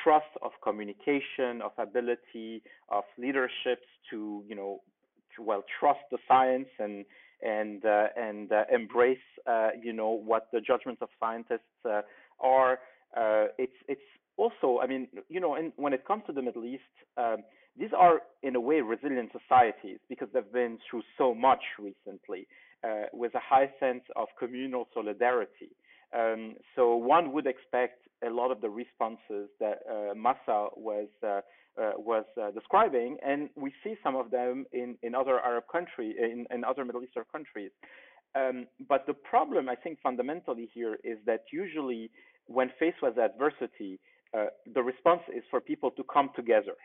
trust, 0.04 0.28
of 0.41 0.52
communication, 0.63 1.62
of 1.63 1.71
ability, 1.78 2.62
of 2.89 3.04
leaderships 3.17 3.88
to 4.12 4.43
you 4.47 4.56
know, 4.56 4.82
to, 5.36 5.41
well, 5.41 5.63
trust 5.80 6.02
the 6.12 6.19
science 6.28 6.69
and 6.80 7.06
and 7.41 7.86
uh, 7.86 8.08
and 8.15 8.52
uh, 8.52 8.63
embrace 8.71 9.17
uh, 9.47 9.69
you 9.82 9.93
know 9.93 10.10
what 10.10 10.49
the 10.52 10.62
judgments 10.62 11.02
of 11.02 11.10
scientists 11.19 11.62
uh, 11.86 12.02
are. 12.39 12.80
Uh, 13.17 13.47
it's 13.58 13.73
it's 13.88 14.02
also, 14.38 14.80
I 14.82 14.88
mean, 14.88 15.08
you 15.30 15.39
know, 15.39 15.56
in, 15.56 15.72
when 15.76 15.93
it 15.93 16.06
comes 16.06 16.24
to 16.28 16.34
the 16.34 16.41
Middle 16.41 16.65
East, 16.65 16.82
um, 17.17 17.38
these 17.78 17.91
are 17.98 18.22
in 18.43 18.56
a 18.56 18.60
way 18.60 18.82
resilient 18.82 19.32
societies 19.32 20.00
because 20.10 20.28
they've 20.34 20.52
been 20.52 20.78
through 20.89 21.04
so 21.17 21.34
much 21.34 21.62
recently 21.80 22.48
uh, 22.84 23.04
with 23.13 23.34
a 23.36 23.39
high 23.39 23.69
sense 23.80 24.04
of 24.15 24.28
communal 24.39 24.88
solidarity. 24.93 25.69
Um, 26.17 26.56
so 26.76 26.96
one 26.96 27.32
would 27.34 27.48
expect 27.48 28.08
a 28.26 28.30
lot 28.30 28.52
of 28.52 28.62
the 28.62 28.69
responses 28.69 29.50
that 29.60 29.80
uh, 29.89 30.13
Mahsa 30.15 30.69
was 30.76 31.08
uh, 31.24 31.41
uh, 31.76 31.93
was 31.98 32.24
uh, 32.39 32.52
describing, 32.52 33.17
and 33.26 33.50
we 33.56 33.74
see 33.84 33.96
some 34.04 34.15
of 34.15 34.30
them 34.30 34.65
in, 34.74 34.96
in 35.02 35.15
other 35.15 35.39
Arab 35.39 35.63
countries, 35.72 36.15
in, 36.19 36.46
in 36.52 36.63
other 36.63 36.86
Middle 36.86 37.02
Eastern 37.02 37.24
countries. 37.32 37.72
Um, 38.36 38.67
but 38.88 39.08
the 39.08 39.13
problem, 39.13 39.69
I 39.69 39.76
think, 39.76 39.98
fundamentally 40.04 40.69
here 40.72 40.98
is 41.04 41.17
that 41.26 41.46
usually 41.52 42.12
when 42.46 42.69
faced 42.80 42.98
with 43.02 43.17
adversity, 43.17 44.00
uh, 44.38 44.46
the 44.74 44.82
response 44.82 45.22
is 45.36 45.43
for 45.50 45.60
people 45.62 45.91
to 45.91 46.04
come 46.04 46.30
together. 46.36 46.76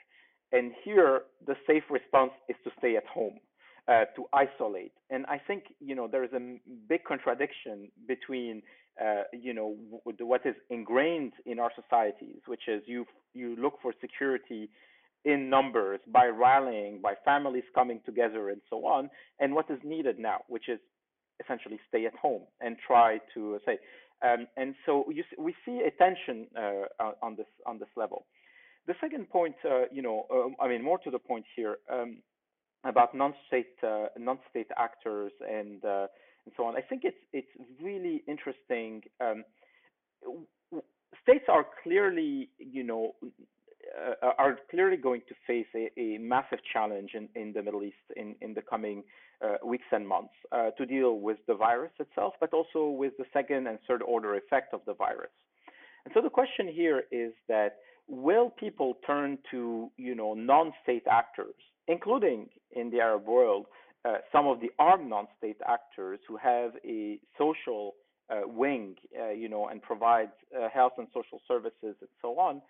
And 0.52 0.72
here, 0.84 1.22
the 1.46 1.54
safe 1.66 1.84
response 1.90 2.32
is 2.48 2.56
to 2.64 2.70
stay 2.78 2.96
at 2.96 3.06
home, 3.06 3.38
uh, 3.86 4.04
to 4.16 4.24
isolate. 4.32 4.92
And 5.10 5.26
I 5.26 5.38
think, 5.46 5.64
you 5.80 5.94
know, 5.94 6.08
there 6.10 6.24
is 6.24 6.32
a 6.32 6.58
big 6.88 7.04
contradiction 7.04 7.90
between, 8.06 8.62
uh, 9.02 9.22
you 9.32 9.52
know, 9.52 9.76
what 10.04 10.42
is 10.46 10.54
ingrained 10.70 11.32
in 11.44 11.58
our 11.58 11.70
societies, 11.80 12.40
which 12.46 12.62
is 12.68 12.82
you 12.86 13.04
you 13.34 13.56
look 13.56 13.74
for 13.82 13.92
security 14.00 14.70
in 15.24 15.50
numbers 15.50 16.00
by 16.06 16.26
rallying, 16.26 17.00
by 17.02 17.14
families 17.24 17.64
coming 17.74 18.00
together, 18.06 18.48
and 18.48 18.60
so 18.70 18.86
on, 18.86 19.10
and 19.40 19.54
what 19.54 19.70
is 19.70 19.78
needed 19.84 20.18
now, 20.18 20.38
which 20.48 20.68
is 20.68 20.80
essentially 21.44 21.78
stay 21.88 22.06
at 22.06 22.14
home 22.14 22.42
and 22.60 22.76
try 22.84 23.18
to 23.34 23.58
say 23.66 23.78
um, 24.22 24.46
and 24.56 24.74
so 24.84 25.04
you, 25.10 25.24
we 25.38 25.54
see 25.64 25.82
a 25.86 25.90
tension 25.90 26.46
uh, 26.56 27.12
on 27.22 27.36
this 27.36 27.46
on 27.66 27.78
this 27.78 27.88
level. 27.96 28.26
The 28.86 28.94
second 29.00 29.28
point, 29.28 29.54
uh, 29.64 29.82
you 29.92 30.02
know, 30.02 30.26
um, 30.32 30.56
I 30.60 30.68
mean, 30.68 30.82
more 30.82 30.98
to 30.98 31.10
the 31.10 31.18
point 31.18 31.44
here 31.54 31.76
um, 31.92 32.18
about 32.84 33.14
non-state 33.14 33.76
uh, 33.82 34.06
non-state 34.18 34.68
actors 34.76 35.32
and 35.48 35.82
and 35.84 36.54
so 36.56 36.64
on. 36.64 36.76
I 36.76 36.80
think 36.80 37.02
it's 37.04 37.16
it's 37.32 37.48
really 37.82 38.22
interesting. 38.26 39.02
Um, 39.20 39.44
states 41.22 41.44
are 41.48 41.66
clearly, 41.82 42.48
you 42.58 42.82
know, 42.82 43.14
uh, 44.22 44.30
are 44.38 44.58
clearly 44.70 44.96
going 44.96 45.22
to 45.28 45.34
face 45.46 45.66
a, 45.74 45.90
a 46.00 46.18
massive 46.18 46.58
challenge 46.72 47.10
in, 47.14 47.28
in, 47.34 47.52
the 47.52 47.62
Middle 47.62 47.82
East 47.82 47.96
in, 48.16 48.34
in 48.40 48.54
the 48.54 48.62
coming 48.62 49.02
uh, 49.44 49.56
weeks 49.64 49.84
and 49.92 50.06
months 50.06 50.34
uh, 50.52 50.70
to 50.72 50.86
deal 50.86 51.20
with 51.20 51.38
the 51.46 51.54
virus 51.54 51.92
itself, 51.98 52.34
but 52.40 52.52
also 52.52 52.88
with 52.88 53.12
the 53.18 53.24
second 53.32 53.66
and 53.66 53.78
third 53.86 54.02
order 54.02 54.36
effect 54.36 54.74
of 54.74 54.80
the 54.86 54.94
virus. 54.94 55.30
And 56.04 56.12
so 56.14 56.20
the 56.20 56.30
question 56.30 56.68
here 56.68 57.04
is 57.12 57.32
that 57.48 57.76
will 58.06 58.50
people 58.50 58.96
turn 59.06 59.38
to 59.50 59.90
you 59.96 60.14
know 60.14 60.34
non-state 60.34 61.04
actors, 61.10 61.54
including 61.86 62.48
in 62.72 62.90
the 62.90 63.00
Arab 63.00 63.26
world, 63.26 63.66
uh, 64.04 64.16
some 64.32 64.46
of 64.46 64.60
the 64.60 64.70
armed 64.78 65.08
non-state 65.08 65.58
actors 65.66 66.18
who 66.26 66.36
have 66.36 66.72
a 66.84 67.18
social 67.36 67.94
uh, 68.30 68.40
wing, 68.46 68.94
uh, 69.20 69.30
you 69.30 69.48
know, 69.48 69.68
and 69.68 69.82
provide 69.82 70.30
health 70.72 70.92
and 70.98 71.08
social 71.14 71.40
services 71.48 71.96
and 72.00 72.10
so 72.20 72.38
on. 72.38 72.60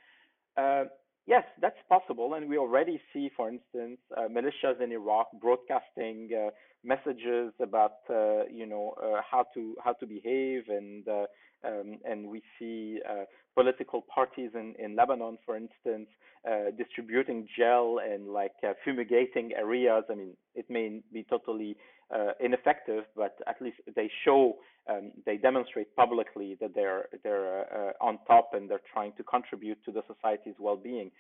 Yes, 1.29 1.45
that's 1.61 1.77
possible, 1.91 2.35
and 2.35 2.49
we 2.49 2.57
already 2.57 2.99
see, 3.13 3.31
for 3.37 3.51
instance, 3.51 3.99
uh, 4.17 4.29
militias 4.29 4.81
in 4.83 4.93
Iraq 4.93 5.27
broadcasting 5.39 6.31
uh, 6.33 6.51
messages 6.83 7.53
about, 7.61 7.99
uh, 8.09 8.47
you 8.51 8.65
know, 8.67 8.95
uh, 9.03 9.21
how 9.31 9.45
to 9.53 9.77
how 9.85 9.93
to 10.01 10.07
behave 10.07 10.63
and 10.71 11.07
uh, 11.07 11.27
Um, 11.65 11.99
and 12.09 12.29
we 12.29 12.43
see 12.59 13.01
uh, 13.09 13.25
political 13.55 14.05
parties 14.15 14.51
in, 14.55 14.75
in 14.79 14.95
Lebanon, 14.95 15.39
for 15.45 15.57
instance, 15.57 16.09
uh, 16.49 16.71
distributing 16.77 17.49
gel 17.59 17.99
and 18.05 18.29
like 18.29 18.53
uh, 18.65 18.73
fumigating 18.85 19.53
areas. 19.57 20.05
I 20.11 20.15
mean, 20.15 20.37
it 20.55 20.67
may 20.71 21.01
be 21.13 21.25
totally 21.29 21.77
uh, 22.15 22.33
ineffective, 22.41 23.05
but 23.17 23.37
at 23.47 23.61
least 23.61 23.79
they 23.97 24.11
show, 24.25 24.57
um, 24.89 25.11
they 25.27 25.37
demonstrate 25.37 25.95
publicly 25.97 26.57
that 26.61 26.75
they're 26.75 27.07
they're 27.23 27.63
uh, 27.63 27.93
on 28.01 28.19
top 28.27 28.51
and 28.53 28.71
they're 28.71 28.81
trying 28.93 29.13
to 29.17 29.25
contribute 29.25 29.79
to 29.85 29.93
the 29.93 30.03
society's 30.07 30.55
well-being. 30.59 31.11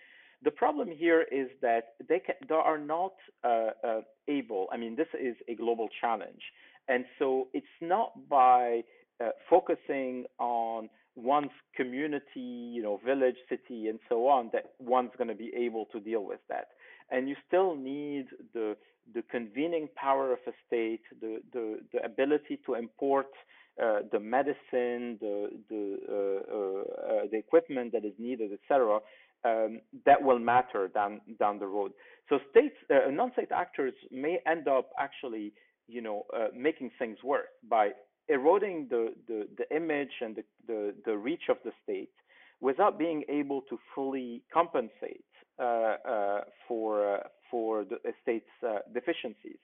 The 0.44 0.52
problem 0.52 0.88
here 0.88 1.22
is 1.32 1.48
that 1.62 1.94
they 2.08 2.20
can, 2.20 2.36
they 2.48 2.54
are 2.54 2.78
not 2.78 3.14
uh, 3.42 4.00
able. 4.28 4.68
I 4.72 4.76
mean, 4.76 4.94
this 4.94 5.08
is 5.20 5.34
a 5.48 5.54
global 5.56 5.88
challenge, 6.00 6.42
and 6.86 7.04
so 7.18 7.48
it's 7.52 7.66
not 7.80 8.12
by 8.28 8.82
uh, 9.22 9.30
focusing 9.48 10.24
on 10.38 10.88
one's 11.16 11.50
community, 11.74 12.40
you 12.74 12.82
know, 12.82 13.00
village, 13.04 13.36
city, 13.48 13.88
and 13.88 13.98
so 14.08 14.28
on, 14.28 14.50
that 14.52 14.72
one's 14.78 15.10
going 15.18 15.28
to 15.28 15.34
be 15.34 15.50
able 15.56 15.86
to 15.86 16.00
deal 16.00 16.24
with 16.24 16.40
that. 16.48 16.68
And 17.10 17.28
you 17.28 17.36
still 17.46 17.74
need 17.76 18.26
the 18.54 18.76
the 19.14 19.22
convening 19.30 19.88
power 19.96 20.32
of 20.32 20.38
a 20.46 20.52
state, 20.66 21.00
the 21.20 21.40
the, 21.52 21.80
the 21.92 22.04
ability 22.04 22.60
to 22.66 22.74
import 22.74 23.28
uh, 23.82 24.00
the 24.12 24.20
medicine, 24.20 25.18
the 25.20 25.50
the 25.68 25.96
uh, 26.08 26.54
uh, 26.56 27.22
the 27.30 27.38
equipment 27.38 27.92
that 27.92 28.04
is 28.04 28.12
needed, 28.18 28.50
etc. 28.52 28.98
Um, 29.44 29.80
that 30.04 30.20
will 30.20 30.38
matter 30.38 30.88
down 30.88 31.20
down 31.38 31.58
the 31.58 31.66
road. 31.66 31.92
So 32.28 32.38
states, 32.50 32.74
uh, 32.90 33.10
non-state 33.10 33.52
actors 33.52 33.94
may 34.10 34.40
end 34.46 34.68
up 34.68 34.90
actually, 34.98 35.52
you 35.86 36.02
know, 36.02 36.26
uh, 36.36 36.48
making 36.54 36.90
things 36.98 37.18
worse 37.24 37.48
by 37.68 37.90
eroding 38.28 38.86
the, 38.90 39.14
the, 39.26 39.48
the 39.56 39.76
image 39.76 40.12
and 40.20 40.36
the, 40.36 40.44
the, 40.66 40.94
the 41.04 41.16
reach 41.16 41.48
of 41.48 41.56
the 41.64 41.72
state 41.82 42.10
without 42.60 42.98
being 42.98 43.24
able 43.28 43.62
to 43.62 43.78
fully 43.94 44.42
compensate 44.52 45.24
uh, 45.58 45.96
uh, 46.08 46.40
for, 46.66 47.16
uh, 47.16 47.20
for 47.50 47.84
the 47.84 47.96
state's 48.22 48.46
uh, 48.64 48.78
deficiencies. 48.94 49.58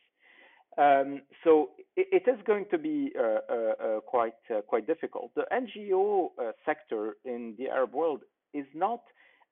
Um, 0.76 1.22
so 1.44 1.70
it, 1.96 2.24
it 2.26 2.30
is 2.30 2.38
going 2.46 2.66
to 2.72 2.78
be 2.78 3.12
uh, 3.16 3.22
uh, 3.22 4.00
quite 4.00 4.34
quite 4.66 4.88
difficult. 4.88 5.30
The 5.36 5.44
NGO 5.52 6.30
sector 6.66 7.16
in 7.24 7.54
the 7.58 7.68
Arab 7.68 7.94
world 7.94 8.22
is 8.52 8.66
not 8.74 9.02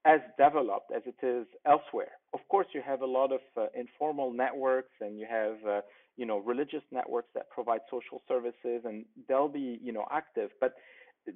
as 0.04 0.18
developed 0.36 0.90
as 0.94 1.02
it 1.06 1.24
is 1.24 1.46
elsewhere. 1.64 2.10
Of 2.34 2.40
course, 2.48 2.66
you 2.74 2.82
have 2.84 3.02
a 3.02 3.06
lot 3.06 3.30
of 3.30 3.40
informal 3.78 4.32
networks, 4.32 4.90
and 5.00 5.16
you 5.16 5.26
have 5.30 5.82
you 6.16 6.26
know 6.26 6.38
religious 6.38 6.82
networks 6.90 7.28
that 7.34 7.48
provide 7.50 7.80
social 7.90 8.20
services 8.28 8.82
and 8.84 9.04
they'll 9.28 9.48
be 9.48 9.78
you 9.82 9.92
know 9.92 10.04
active 10.10 10.50
but 10.60 10.74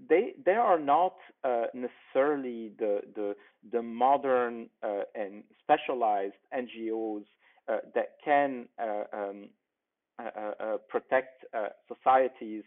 they 0.08 0.34
they 0.44 0.52
are 0.52 0.78
not 0.78 1.14
uh, 1.44 1.64
necessarily 1.74 2.72
the 2.78 3.00
the 3.14 3.34
the 3.72 3.82
modern 3.82 4.68
uh, 4.82 5.02
and 5.14 5.44
specialized 5.62 6.34
NGOs 6.54 7.24
uh, 7.68 7.78
that 7.94 8.12
can 8.24 8.66
uh, 8.80 9.04
um, 9.12 9.48
uh, 10.18 10.22
uh, 10.60 10.76
protect 10.88 11.44
societies. 11.88 12.62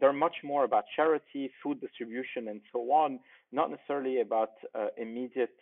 they're 0.00 0.12
much 0.12 0.36
more 0.44 0.64
about 0.64 0.84
charity, 0.94 1.50
food 1.62 1.80
distribution, 1.80 2.48
and 2.48 2.60
so 2.72 2.80
on, 2.92 3.18
not 3.52 3.70
necessarily 3.70 4.20
about 4.20 4.52
immediate 4.96 5.56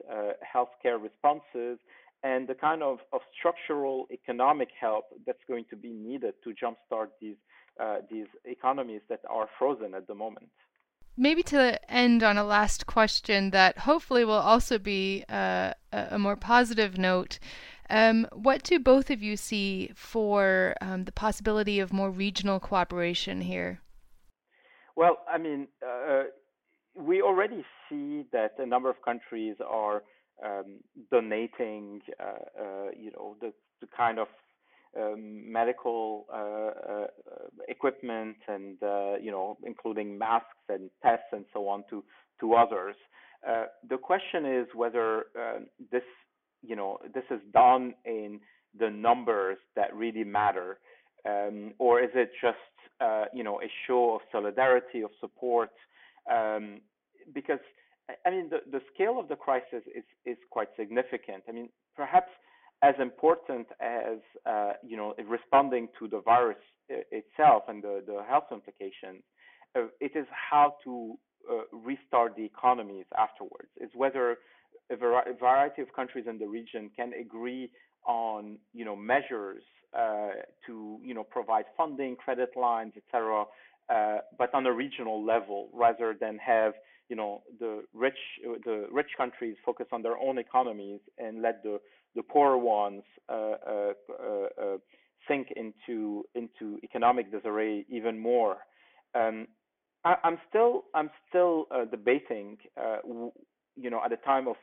healthcare 0.55 1.03
responses 1.03 1.79
and 2.23 2.49
the 2.49 2.55
kind 2.55 2.83
of, 2.83 2.99
of 3.13 3.21
structural 3.39 4.07
economic 4.11 4.69
help 4.79 5.05
that's 5.27 5.45
going 5.49 5.65
to 5.71 5.77
be 5.77 5.91
needed 5.91 6.35
to 6.45 6.51
jumpstart 6.51 7.09
these 7.21 7.37
uh, 7.79 7.99
these 8.11 8.27
economies 8.47 9.03
that 9.11 9.21
are 9.29 9.49
frozen 9.59 9.93
at 9.93 10.07
the 10.07 10.15
moment. 10.15 10.49
Maybe 11.15 11.43
to 11.45 11.79
end 11.93 12.23
on 12.23 12.39
a 12.39 12.45
last 12.45 12.87
question 12.87 13.51
that 13.51 13.79
hopefully 13.79 14.25
will 14.25 14.33
also 14.35 14.79
be 14.79 15.25
uh, 15.29 15.75
a 15.93 16.19
more 16.19 16.37
positive 16.37 16.97
note. 16.97 17.39
Um, 17.91 18.27
what 18.33 18.63
do 18.63 18.79
both 18.79 19.11
of 19.11 19.23
you 19.23 19.37
see 19.37 19.93
for 19.95 20.75
um, 20.81 21.05
the 21.05 21.13
possibility 21.13 21.81
of 21.81 21.93
more 21.93 22.11
regional 22.11 22.61
cooperation 22.61 23.43
here? 23.43 23.81
Well, 24.97 25.19
I 25.31 25.39
mean, 25.39 25.69
uh, 25.87 26.25
we 26.95 27.21
already 27.21 27.65
see 27.89 28.25
that 28.33 28.55
a 28.59 28.67
number 28.67 28.91
of 28.91 28.97
countries 29.03 29.57
are 29.67 30.03
um, 30.45 30.79
donating, 31.11 32.01
uh, 32.21 32.25
uh, 32.61 32.91
you 32.97 33.11
know, 33.13 33.37
the, 33.41 33.53
the 33.81 33.87
kind 33.97 34.19
of 34.19 34.29
um, 34.97 35.51
medical 35.51 36.27
uh, 36.33 36.93
uh, 36.93 37.07
equipment 37.69 38.37
and 38.49 38.83
uh, 38.83 39.17
you 39.21 39.31
know, 39.31 39.59
including 39.65 40.17
masks 40.17 40.47
and 40.69 40.91
tests 41.03 41.27
and 41.33 41.45
so 41.53 41.69
on 41.69 41.85
to 41.91 42.03
to 42.41 42.55
others. 42.55 42.97
Uh, 43.47 43.67
the 43.89 43.99
question 43.99 44.47
is 44.47 44.67
whether 44.75 45.27
this, 45.93 46.03
you 46.63 46.75
know, 46.75 46.99
this 47.15 47.25
is 47.31 47.41
done 47.53 47.95
in 48.05 48.41
the 48.79 48.91
numbers 48.91 49.59
that 49.75 49.95
really 49.95 50.25
matter, 50.25 50.79
um, 51.29 51.73
or 51.79 52.01
is 52.01 52.11
it 52.15 52.31
just 52.41 52.57
you 53.35 53.45
know 53.45 53.61
a 53.61 53.71
show 53.87 54.15
of 54.15 54.21
solidarity 54.33 55.03
of 55.03 55.11
support? 55.21 55.71
Um, 56.31 56.81
because 57.35 57.61
I 58.25 58.31
mean, 58.31 58.51
the, 58.51 58.59
the 58.71 58.81
scale 58.95 59.19
of 59.19 59.29
the 59.29 59.37
crisis 59.37 59.83
is, 59.95 60.05
is 60.25 60.37
quite 60.51 60.69
significant. 60.79 61.43
I 61.49 61.53
mean, 61.53 61.69
perhaps 61.97 62.31
as 62.83 62.95
important 63.01 63.67
as, 63.81 64.19
uh, 64.45 64.73
you 64.87 64.97
know, 64.97 65.15
responding 65.27 65.89
to 65.99 66.09
the 66.09 66.21
virus 66.21 66.59
itself 66.89 67.65
and 67.69 67.83
the, 67.83 68.03
the 68.07 68.23
health 68.29 68.45
implications, 68.53 69.23
uh, 69.77 69.87
it 70.01 70.13
is 70.15 70.27
how 70.31 70.75
to 70.85 71.15
uh, 71.51 71.63
restart 71.73 72.37
the 72.37 72.45
economies 72.45 73.07
afterwards. 73.19 73.69
It's 73.77 73.95
whether 73.95 74.37
a, 74.91 74.95
a, 74.95 75.35
variety 75.35 75.83
of 75.83 75.93
countries 75.95 76.27
in 76.29 76.39
the 76.39 76.47
region 76.47 76.91
can 76.97 77.13
agree 77.15 77.71
on, 78.07 78.59
you 78.73 78.85
know, 78.85 78.95
measures 78.95 79.63
uh, 79.97 80.31
to, 80.67 80.99
you 81.03 81.15
know, 81.15 81.25
provide 81.25 81.65
funding, 81.77 82.17
credit 82.17 82.51
lines, 82.57 82.93
etc., 82.97 83.45
uh, 83.89 84.19
but 84.37 84.53
on 84.53 84.67
a 84.67 84.73
regional 84.73 85.25
level 85.25 85.69
rather 85.73 86.17
than 86.21 86.39
have 86.39 86.75
you 87.09 87.17
know 87.17 87.43
the 87.61 87.83
rich 87.95 88.19
the 88.65 88.87
rich 88.91 89.11
countries 89.17 89.57
focus 89.65 89.87
on 89.93 90.03
their 90.03 90.19
own 90.19 90.39
economies 90.39 91.01
and 91.19 91.43
let 91.43 91.63
the 91.63 91.79
the 92.15 92.23
poorer 92.23 92.59
ones 92.59 93.03
uh, 93.29 93.33
uh, 93.33 93.93
uh, 94.11 94.63
uh 94.63 94.77
sink 95.29 95.49
into 95.57 96.25
into 96.35 96.79
economic 96.83 97.31
disarray 97.31 97.85
even 97.89 98.19
more. 98.19 98.57
Um, 99.15 99.47
I, 100.05 100.17
am 100.25 100.39
still 100.49 100.85
I'm 100.95 101.11
still 101.29 101.67
uh, 101.71 101.85
debating, 101.85 102.59
uh, 102.81 102.99
you 103.77 103.91
know, 103.91 104.01
at 104.05 104.13
a 104.13 104.17
time 104.19 104.49
of 104.49 104.57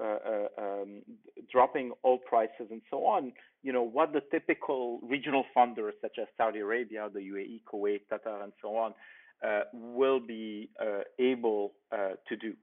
um, 0.00 1.02
dropping 1.50 1.92
oil 2.04 2.18
prices 2.18 2.68
and 2.70 2.82
so 2.88 2.98
on, 2.98 3.32
you 3.62 3.72
know, 3.72 3.82
what 3.82 4.12
the 4.12 4.22
typical 4.30 5.00
regional 5.02 5.44
funders 5.56 5.92
such 6.00 6.18
as 6.20 6.28
Saudi 6.36 6.60
Arabia, 6.60 7.08
the 7.12 7.18
UAE, 7.18 7.62
Kuwait, 7.72 8.02
Qatar, 8.12 8.44
and 8.44 8.52
so 8.62 8.76
on 8.76 8.92
uh, 8.92 8.94
will 9.72 10.20
be 10.20 10.70
uh, 10.80 11.00
able 11.18 11.72
uh, 11.92 12.10
to 12.28 12.36
do. 12.36 12.54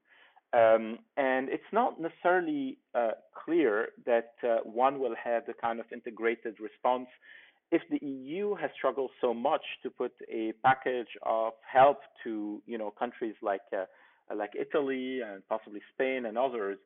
Um, 0.53 0.99
and 1.17 1.49
it's 1.49 1.63
not 1.73 1.99
necessarily 1.99 2.77
clear 3.45 3.89
that 4.05 4.33
one 4.63 4.99
will 4.99 5.15
have 5.21 5.45
the 5.45 5.53
kind 5.53 5.79
of 5.79 5.85
integrated 5.91 6.59
response 6.59 7.07
if 7.71 7.81
the 7.89 8.05
EU 8.05 8.55
has 8.55 8.69
struggled 8.77 9.11
so 9.21 9.33
much 9.33 9.63
to 9.83 9.89
put 9.89 10.13
a 10.31 10.53
package 10.63 11.07
of 11.23 11.53
help 11.71 11.99
to 12.23 12.61
you 12.65 12.77
know 12.77 12.91
countries 12.91 13.35
like 13.41 13.61
uh, 13.73 13.85
like 14.35 14.51
Italy 14.59 15.21
and 15.21 15.47
possibly 15.47 15.81
Spain 15.93 16.25
and 16.25 16.37
others, 16.37 16.77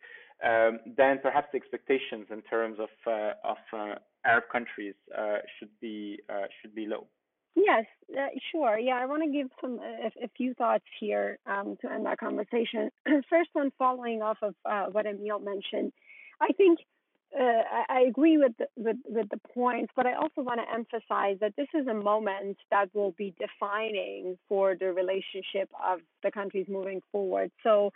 um, 0.43 0.79
then 0.97 1.19
perhaps 1.21 1.47
the 1.51 1.57
expectations 1.57 2.27
in 2.31 2.41
terms 2.43 2.77
of 2.79 2.89
uh, 3.05 3.33
of 3.43 3.57
uh, 3.73 3.95
Arab 4.25 4.45
countries 4.51 4.95
should 5.57 5.69
be 5.81 6.19
should 6.61 6.73
be 6.73 6.85
low. 6.85 7.07
Yes, 7.55 7.85
uh, 8.17 8.27
sure. 8.51 8.79
Yeah, 8.79 8.95
I 9.01 9.05
want 9.05 9.23
to 9.23 9.31
give 9.31 9.47
some 9.61 9.79
a, 9.79 10.07
a 10.23 10.29
few 10.37 10.53
thoughts 10.53 10.85
here 10.99 11.39
um, 11.45 11.77
to 11.81 11.91
end 11.91 12.05
that 12.05 12.19
conversation. 12.19 12.89
First 13.29 13.49
one, 13.53 13.71
following 13.77 14.21
off 14.21 14.37
of 14.41 14.55
uh, 14.65 14.85
what 14.91 15.05
Emile 15.05 15.39
mentioned, 15.39 15.91
I 16.41 16.53
think 16.53 16.79
uh, 17.37 17.61
I, 17.89 18.01
agree 18.07 18.37
with 18.37 18.53
the, 18.57 18.65
with 18.75 18.97
with 19.05 19.29
the 19.29 19.39
points, 19.53 19.91
but 19.95 20.07
I 20.07 20.13
also 20.13 20.41
want 20.41 20.59
to 20.61 20.73
emphasize 20.73 21.37
that 21.41 21.53
this 21.57 21.67
is 21.75 21.85
a 21.87 21.93
moment 21.93 22.57
that 22.71 22.89
will 22.95 23.11
be 23.11 23.35
defining 23.39 24.37
for 24.47 24.75
the 24.79 24.91
relationship 24.93 25.69
of 25.87 25.99
the 26.23 26.31
countries 26.31 26.65
moving 26.69 27.01
forward. 27.11 27.51
So. 27.63 27.91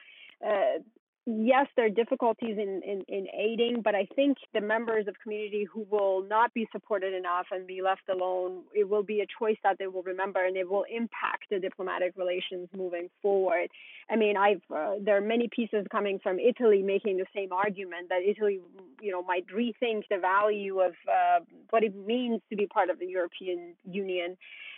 Yes, 1.25 1.67
there 1.77 1.85
are 1.85 1.89
difficulties 1.89 2.57
in, 2.57 2.81
in, 2.83 3.03
in 3.07 3.27
aiding, 3.33 3.81
but 3.81 3.95
I 3.95 4.05
think 4.13 4.37
the 4.53 4.59
members 4.59 5.07
of 5.07 5.15
community 5.23 5.63
who 5.63 5.87
will 5.89 6.21
not 6.21 6.53
be 6.53 6.67
supported 6.73 7.13
enough 7.13 7.45
and 7.49 7.65
be 7.65 7.81
left 7.81 8.09
alone, 8.11 8.63
it 8.75 8.89
will 8.89 9.03
be 9.03 9.21
a 9.21 9.25
choice 9.39 9.55
that 9.63 9.77
they 9.79 9.87
will 9.87 10.03
remember 10.03 10.45
and 10.45 10.57
it 10.57 10.69
will 10.69 10.83
impact 10.93 11.45
the 11.49 11.59
diplomatic 11.59 12.11
relations 12.17 12.67
moving 12.75 13.09
forward. 13.21 13.69
I 14.09 14.17
mean, 14.17 14.35
I've 14.35 14.63
uh, 14.69 14.95
there 14.99 15.15
are 15.15 15.21
many 15.21 15.47
pieces 15.47 15.85
coming 15.89 16.19
from 16.19 16.39
Italy 16.39 16.81
making 16.81 17.15
the 17.15 17.25
same 17.33 17.53
argument 17.53 18.09
that 18.09 18.21
Italy, 18.21 18.59
you 19.01 19.11
know, 19.13 19.23
might 19.23 19.47
rethink 19.47 20.03
the 20.09 20.17
value 20.17 20.81
of 20.81 20.91
uh, 21.07 21.39
what 21.69 21.85
it 21.85 21.95
means 21.95 22.41
to 22.49 22.57
be 22.57 22.67
part 22.67 22.89
of 22.89 22.99
the 22.99 23.07
European 23.07 23.75
Union. 23.89 24.35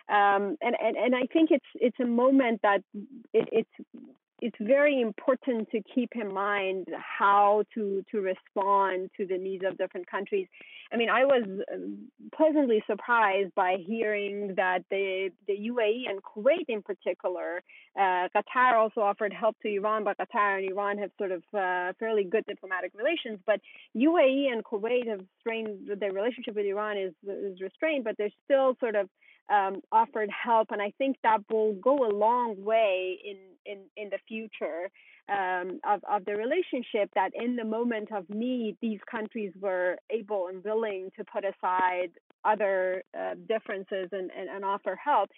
Um, 0.10 0.58
and, 0.62 0.76
and 0.80 0.96
and 0.96 1.16
I 1.16 1.26
think 1.34 1.50
it's 1.50 1.66
it's 1.74 2.00
a 2.00 2.06
moment 2.06 2.62
that 2.62 2.84
it, 3.34 3.50
it's 3.52 3.70
it's 4.42 4.58
very 4.60 5.00
important 5.02 5.70
to 5.72 5.82
keep 5.82 6.12
in 6.16 6.34
mind 6.34 6.88
how 7.00 7.64
to 7.74 8.04
to 8.12 8.22
respond 8.22 9.10
to 9.18 9.26
the 9.26 9.38
needs 9.38 9.64
of 9.66 9.78
different 9.78 10.10
countries. 10.10 10.48
I 10.92 10.98
mean, 10.98 11.10
I 11.10 11.26
was 11.26 11.44
um, 11.74 12.10
pleasantly 12.36 12.84
surprised 12.86 13.56
by 13.56 13.78
hearing 13.86 14.56
that 14.56 14.84
the 14.90 15.30
the 15.48 15.54
UAE 15.54 16.10
and 16.10 16.22
Kuwait, 16.22 16.66
in 16.68 16.82
particular, 16.82 17.64
uh, 17.98 18.28
Qatar 18.36 18.74
also 18.74 19.02
offered 19.02 19.32
help 19.32 19.56
to 19.62 19.70
Iran, 19.70 20.04
but 20.04 20.18
Qatar 20.18 20.58
and 20.58 20.70
Iran 20.70 20.98
have 20.98 21.12
sort 21.18 21.32
of 21.32 21.44
uh, 21.54 21.94
fairly 21.98 22.26
good 22.26 22.46
diplomatic 22.46 22.92
relations. 22.94 23.40
But 23.46 23.62
UAE 23.96 24.52
and 24.52 24.64
Kuwait 24.66 25.08
have 25.08 25.22
strained 25.40 25.90
their 26.00 26.12
relationship 26.12 26.56
with 26.56 26.66
Iran 26.66 26.98
is 26.98 27.14
is 27.28 27.62
restrained, 27.62 28.04
but 28.04 28.16
they're 28.18 28.30
still 28.44 28.76
sort 28.82 28.96
of 28.96 29.10
um, 29.50 29.82
offered 29.92 30.30
help, 30.30 30.72
and 30.72 30.82
I 30.82 30.92
think 30.98 31.18
that 31.24 31.40
will 31.50 31.74
go 31.74 32.06
a 32.06 32.12
long 32.12 32.64
way 32.64 33.18
in 33.24 33.38
in 33.66 33.80
in 33.96 34.10
the 34.10 34.20
future 34.28 34.90
um, 35.30 35.80
of 35.88 36.04
of 36.04 36.26
the 36.26 36.36
relationship. 36.36 37.12
That 37.16 37.32
in 37.34 37.56
the 37.56 37.64
moment 37.64 38.12
of 38.12 38.30
need, 38.30 38.76
these 38.82 39.00
countries 39.10 39.54
were 39.60 39.98
able 40.10 40.48
and 40.48 40.62
willing 40.66 41.12
to 41.18 41.24
put 41.24 41.46
aside 41.46 42.12
other 42.44 43.04
uh, 43.18 43.36
differences 43.48 44.10
and, 44.12 44.32
and 44.38 44.50
and 44.50 44.66
offer 44.66 44.98
help 45.02 45.30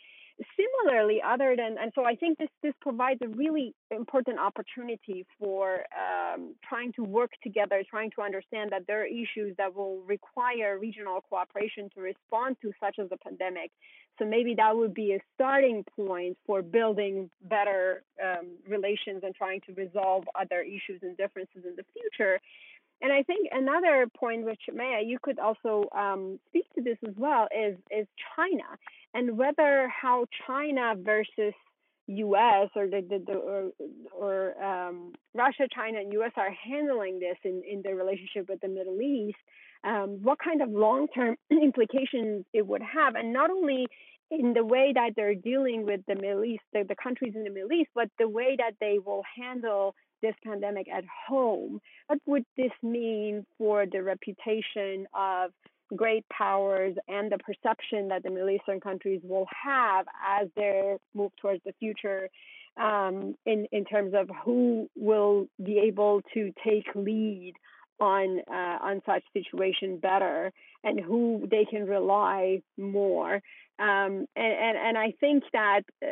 similarly, 0.55 1.19
other 1.25 1.55
than, 1.55 1.77
and 1.79 1.91
so 1.95 2.05
I 2.05 2.15
think 2.15 2.37
this, 2.37 2.49
this 2.61 2.73
provides 2.81 3.21
a 3.23 3.27
really 3.27 3.73
important 3.91 4.39
opportunity 4.39 5.25
for 5.39 5.81
um, 5.95 6.55
trying 6.67 6.93
to 6.93 7.03
work 7.03 7.31
together, 7.43 7.83
trying 7.89 8.11
to 8.11 8.21
understand 8.21 8.71
that 8.71 8.83
there 8.87 9.01
are 9.01 9.05
issues 9.05 9.55
that 9.57 9.75
will 9.75 10.01
require 10.05 10.77
regional 10.77 11.21
cooperation 11.21 11.89
to 11.95 12.01
respond 12.01 12.57
to, 12.61 12.71
such 12.79 12.99
as 12.99 13.09
the 13.09 13.17
pandemic. 13.17 13.71
So 14.19 14.25
maybe 14.25 14.55
that 14.55 14.75
would 14.75 14.93
be 14.93 15.13
a 15.13 15.19
starting 15.35 15.83
point 15.95 16.37
for 16.45 16.61
building 16.61 17.29
better 17.41 18.03
um, 18.23 18.57
relations 18.67 19.21
and 19.23 19.33
trying 19.35 19.61
to 19.67 19.73
resolve 19.73 20.23
other 20.39 20.61
issues 20.61 21.01
and 21.01 21.15
differences 21.17 21.63
in 21.65 21.75
the 21.75 21.85
future. 21.93 22.39
And 23.01 23.13
I 23.13 23.23
think 23.23 23.49
another 23.51 24.07
point, 24.17 24.43
which 24.43 24.61
Maya, 24.73 25.01
you 25.03 25.19
could 25.21 25.39
also 25.39 25.83
um, 25.95 26.39
speak 26.49 26.65
to 26.75 26.81
this 26.81 26.97
as 27.07 27.13
well, 27.15 27.47
is 27.55 27.77
is 27.91 28.07
China 28.35 28.63
and 29.13 29.37
whether 29.37 29.87
how 29.89 30.25
China 30.47 30.93
versus 30.97 31.53
U.S. 32.07 32.69
or 32.75 32.87
the, 32.87 33.05
the, 33.07 33.23
the 33.25 33.33
or, 33.33 33.71
or 34.13 34.63
um, 34.63 35.13
Russia, 35.33 35.67
China, 35.73 35.99
and 35.99 36.13
U.S. 36.13 36.31
are 36.37 36.51
handling 36.51 37.19
this 37.19 37.37
in 37.43 37.61
in 37.69 37.81
their 37.81 37.95
relationship 37.95 38.49
with 38.49 38.61
the 38.61 38.67
Middle 38.67 39.01
East. 39.01 39.37
Um, 39.83 40.23
what 40.23 40.39
kind 40.39 40.61
of 40.61 40.71
long-term 40.71 41.35
implications 41.51 42.45
it 42.53 42.65
would 42.65 42.81
have, 42.81 43.15
and 43.15 43.31
not 43.31 43.51
only 43.51 43.87
in 44.29 44.53
the 44.53 44.63
way 44.63 44.91
that 44.93 45.11
they're 45.15 45.35
dealing 45.35 45.85
with 45.85 46.01
the 46.07 46.15
Middle 46.15 46.43
East, 46.43 46.63
the, 46.73 46.83
the 46.87 46.95
countries 46.95 47.33
in 47.35 47.43
the 47.43 47.49
Middle 47.49 47.71
East, 47.71 47.89
but 47.95 48.09
the 48.19 48.27
way 48.27 48.55
that 48.57 48.73
they 48.81 48.99
will 49.03 49.23
handle 49.37 49.95
this 50.21 50.35
pandemic 50.43 50.87
at 50.89 51.03
home. 51.27 51.79
What 52.07 52.19
would 52.25 52.45
this 52.55 52.71
mean 52.81 53.45
for 53.57 53.85
the 53.85 54.03
reputation 54.03 55.07
of 55.13 55.51
great 55.95 56.25
powers 56.29 56.95
and 57.07 57.31
the 57.31 57.37
perception 57.37 58.09
that 58.09 58.23
the 58.23 58.29
Middle 58.29 58.49
Eastern 58.49 58.79
countries 58.79 59.21
will 59.23 59.47
have 59.63 60.05
as 60.41 60.47
they 60.55 60.95
move 61.13 61.31
towards 61.41 61.61
the 61.65 61.73
future 61.79 62.29
um, 62.77 63.35
in, 63.45 63.67
in 63.71 63.85
terms 63.85 64.13
of 64.13 64.29
who 64.43 64.89
will 64.95 65.47
be 65.63 65.79
able 65.79 66.21
to 66.33 66.51
take 66.65 66.85
lead 66.95 67.53
on 67.99 68.39
uh, 68.47 68.77
on 68.79 69.01
such 69.07 69.23
situation 69.33 69.97
better 69.97 70.51
and 70.83 70.99
who 70.99 71.47
they 71.49 71.65
can 71.65 71.87
rely 71.87 72.61
more 72.77 73.41
um, 73.79 74.27
and, 74.35 74.53
and 74.53 74.77
and 74.77 74.97
I 74.97 75.13
think 75.19 75.43
that 75.53 75.81
uh, 76.03 76.07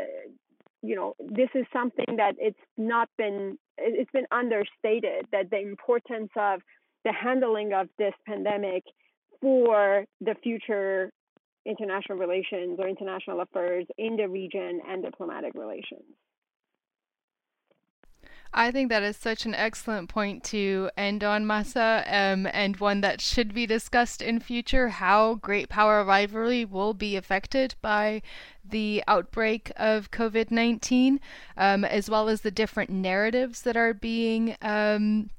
you 0.86 0.96
know 0.96 1.16
this 1.20 1.50
is 1.56 1.66
something 1.74 2.18
that 2.18 2.36
it's 2.38 2.60
not 2.78 3.10
been 3.18 3.58
it's 3.78 4.12
been 4.12 4.28
understated 4.32 5.26
that 5.32 5.50
the 5.50 5.60
importance 5.60 6.30
of 6.38 6.62
the 7.04 7.12
handling 7.12 7.74
of 7.74 7.88
this 7.98 8.14
pandemic 8.28 8.84
for 9.42 10.06
the 10.22 10.36
future 10.44 11.12
international 11.66 12.18
relations 12.18 12.80
or 12.80 12.88
international 12.88 13.42
affairs 13.42 13.86
in 13.98 14.16
the 14.16 14.28
region 14.28 14.80
and 14.88 15.04
diplomatic 15.04 15.54
relations. 15.56 16.04
I 18.58 18.72
think 18.72 18.88
that 18.88 19.04
is 19.04 19.18
such 19.18 19.46
an 19.46 19.54
excellent 19.54 20.08
point 20.08 20.42
to 20.46 20.90
end 20.96 21.26
on, 21.26 21.46
Mahsa, 21.46 22.06
um, 22.08 22.48
and 22.54 22.78
one 22.78 23.02
that 23.02 23.20
should 23.20 23.54
be 23.54 23.66
discussed 23.66 24.22
in 24.22 24.40
future 24.40 24.88
how 24.88 25.36
great 25.36 25.68
power 25.68 26.06
rivalry 26.06 26.64
will 26.64 26.94
be 26.94 27.18
affected 27.18 27.76
by 27.82 28.22
the 28.64 29.04
outbreak 29.10 29.74
of 29.76 30.10
COVID 30.10 30.52
19, 30.52 31.20
um, 31.58 31.84
as 31.84 32.10
well 32.10 32.30
as 32.30 32.42
the 32.42 32.50
different 32.50 32.90
narratives 32.90 33.62
that 33.64 33.76
are 33.76 33.94
being. 33.94 34.56
Um, 34.62 35.32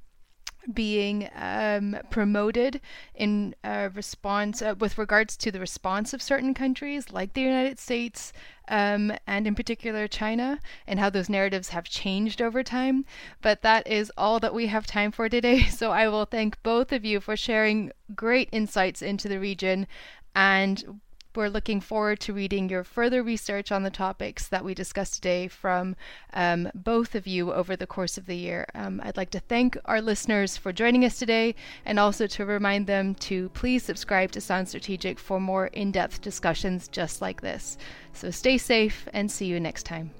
being 0.72 1.28
um, 1.34 1.96
promoted 2.10 2.80
in 3.14 3.54
uh, 3.64 3.88
response 3.94 4.62
uh, 4.62 4.74
with 4.78 4.98
regards 4.98 5.36
to 5.36 5.50
the 5.50 5.60
response 5.60 6.12
of 6.12 6.22
certain 6.22 6.54
countries 6.54 7.10
like 7.10 7.32
the 7.32 7.42
United 7.42 7.78
States 7.78 8.32
um, 8.68 9.12
and 9.26 9.46
in 9.46 9.54
particular 9.54 10.08
China 10.08 10.60
and 10.86 10.98
how 10.98 11.10
those 11.10 11.28
narratives 11.28 11.68
have 11.70 11.84
changed 11.88 12.42
over 12.42 12.62
time. 12.62 13.04
But 13.42 13.62
that 13.62 13.86
is 13.86 14.12
all 14.16 14.40
that 14.40 14.54
we 14.54 14.66
have 14.66 14.86
time 14.86 15.12
for 15.12 15.28
today. 15.28 15.66
So 15.76 15.90
I 15.90 16.08
will 16.08 16.24
thank 16.24 16.62
both 16.62 16.90
of 16.90 17.04
you 17.04 17.20
for 17.20 17.36
sharing 17.36 17.92
great 18.14 18.48
insights 18.50 19.02
into 19.02 19.28
the 19.28 19.38
region 19.38 19.86
and 20.34 21.00
we're 21.36 21.48
looking 21.48 21.80
forward 21.80 22.20
to 22.20 22.32
reading 22.32 22.68
your 22.68 22.84
further 22.84 23.22
research 23.22 23.70
on 23.70 23.82
the 23.82 23.90
topics 23.90 24.48
that 24.48 24.64
we 24.64 24.74
discussed 24.74 25.14
today 25.14 25.48
from 25.48 25.94
um, 26.32 26.70
both 26.74 27.14
of 27.14 27.26
you 27.26 27.52
over 27.52 27.76
the 27.76 27.86
course 27.86 28.18
of 28.18 28.26
the 28.26 28.36
year. 28.36 28.66
Um, 28.74 29.00
I'd 29.04 29.16
like 29.16 29.30
to 29.30 29.40
thank 29.40 29.76
our 29.84 30.00
listeners 30.00 30.56
for 30.56 30.72
joining 30.72 31.04
us 31.04 31.18
today 31.18 31.54
and 31.84 31.98
also 31.98 32.26
to 32.26 32.44
remind 32.44 32.86
them 32.86 33.14
to 33.16 33.48
please 33.50 33.82
subscribe 33.82 34.32
to 34.32 34.40
Sounds 34.40 34.70
Strategic 34.70 35.18
for 35.18 35.40
more 35.40 35.68
in 35.68 35.92
depth 35.92 36.20
discussions 36.20 36.88
just 36.88 37.20
like 37.20 37.40
this. 37.40 37.76
So 38.12 38.30
stay 38.30 38.58
safe 38.58 39.08
and 39.12 39.30
see 39.30 39.46
you 39.46 39.60
next 39.60 39.84
time. 39.84 40.10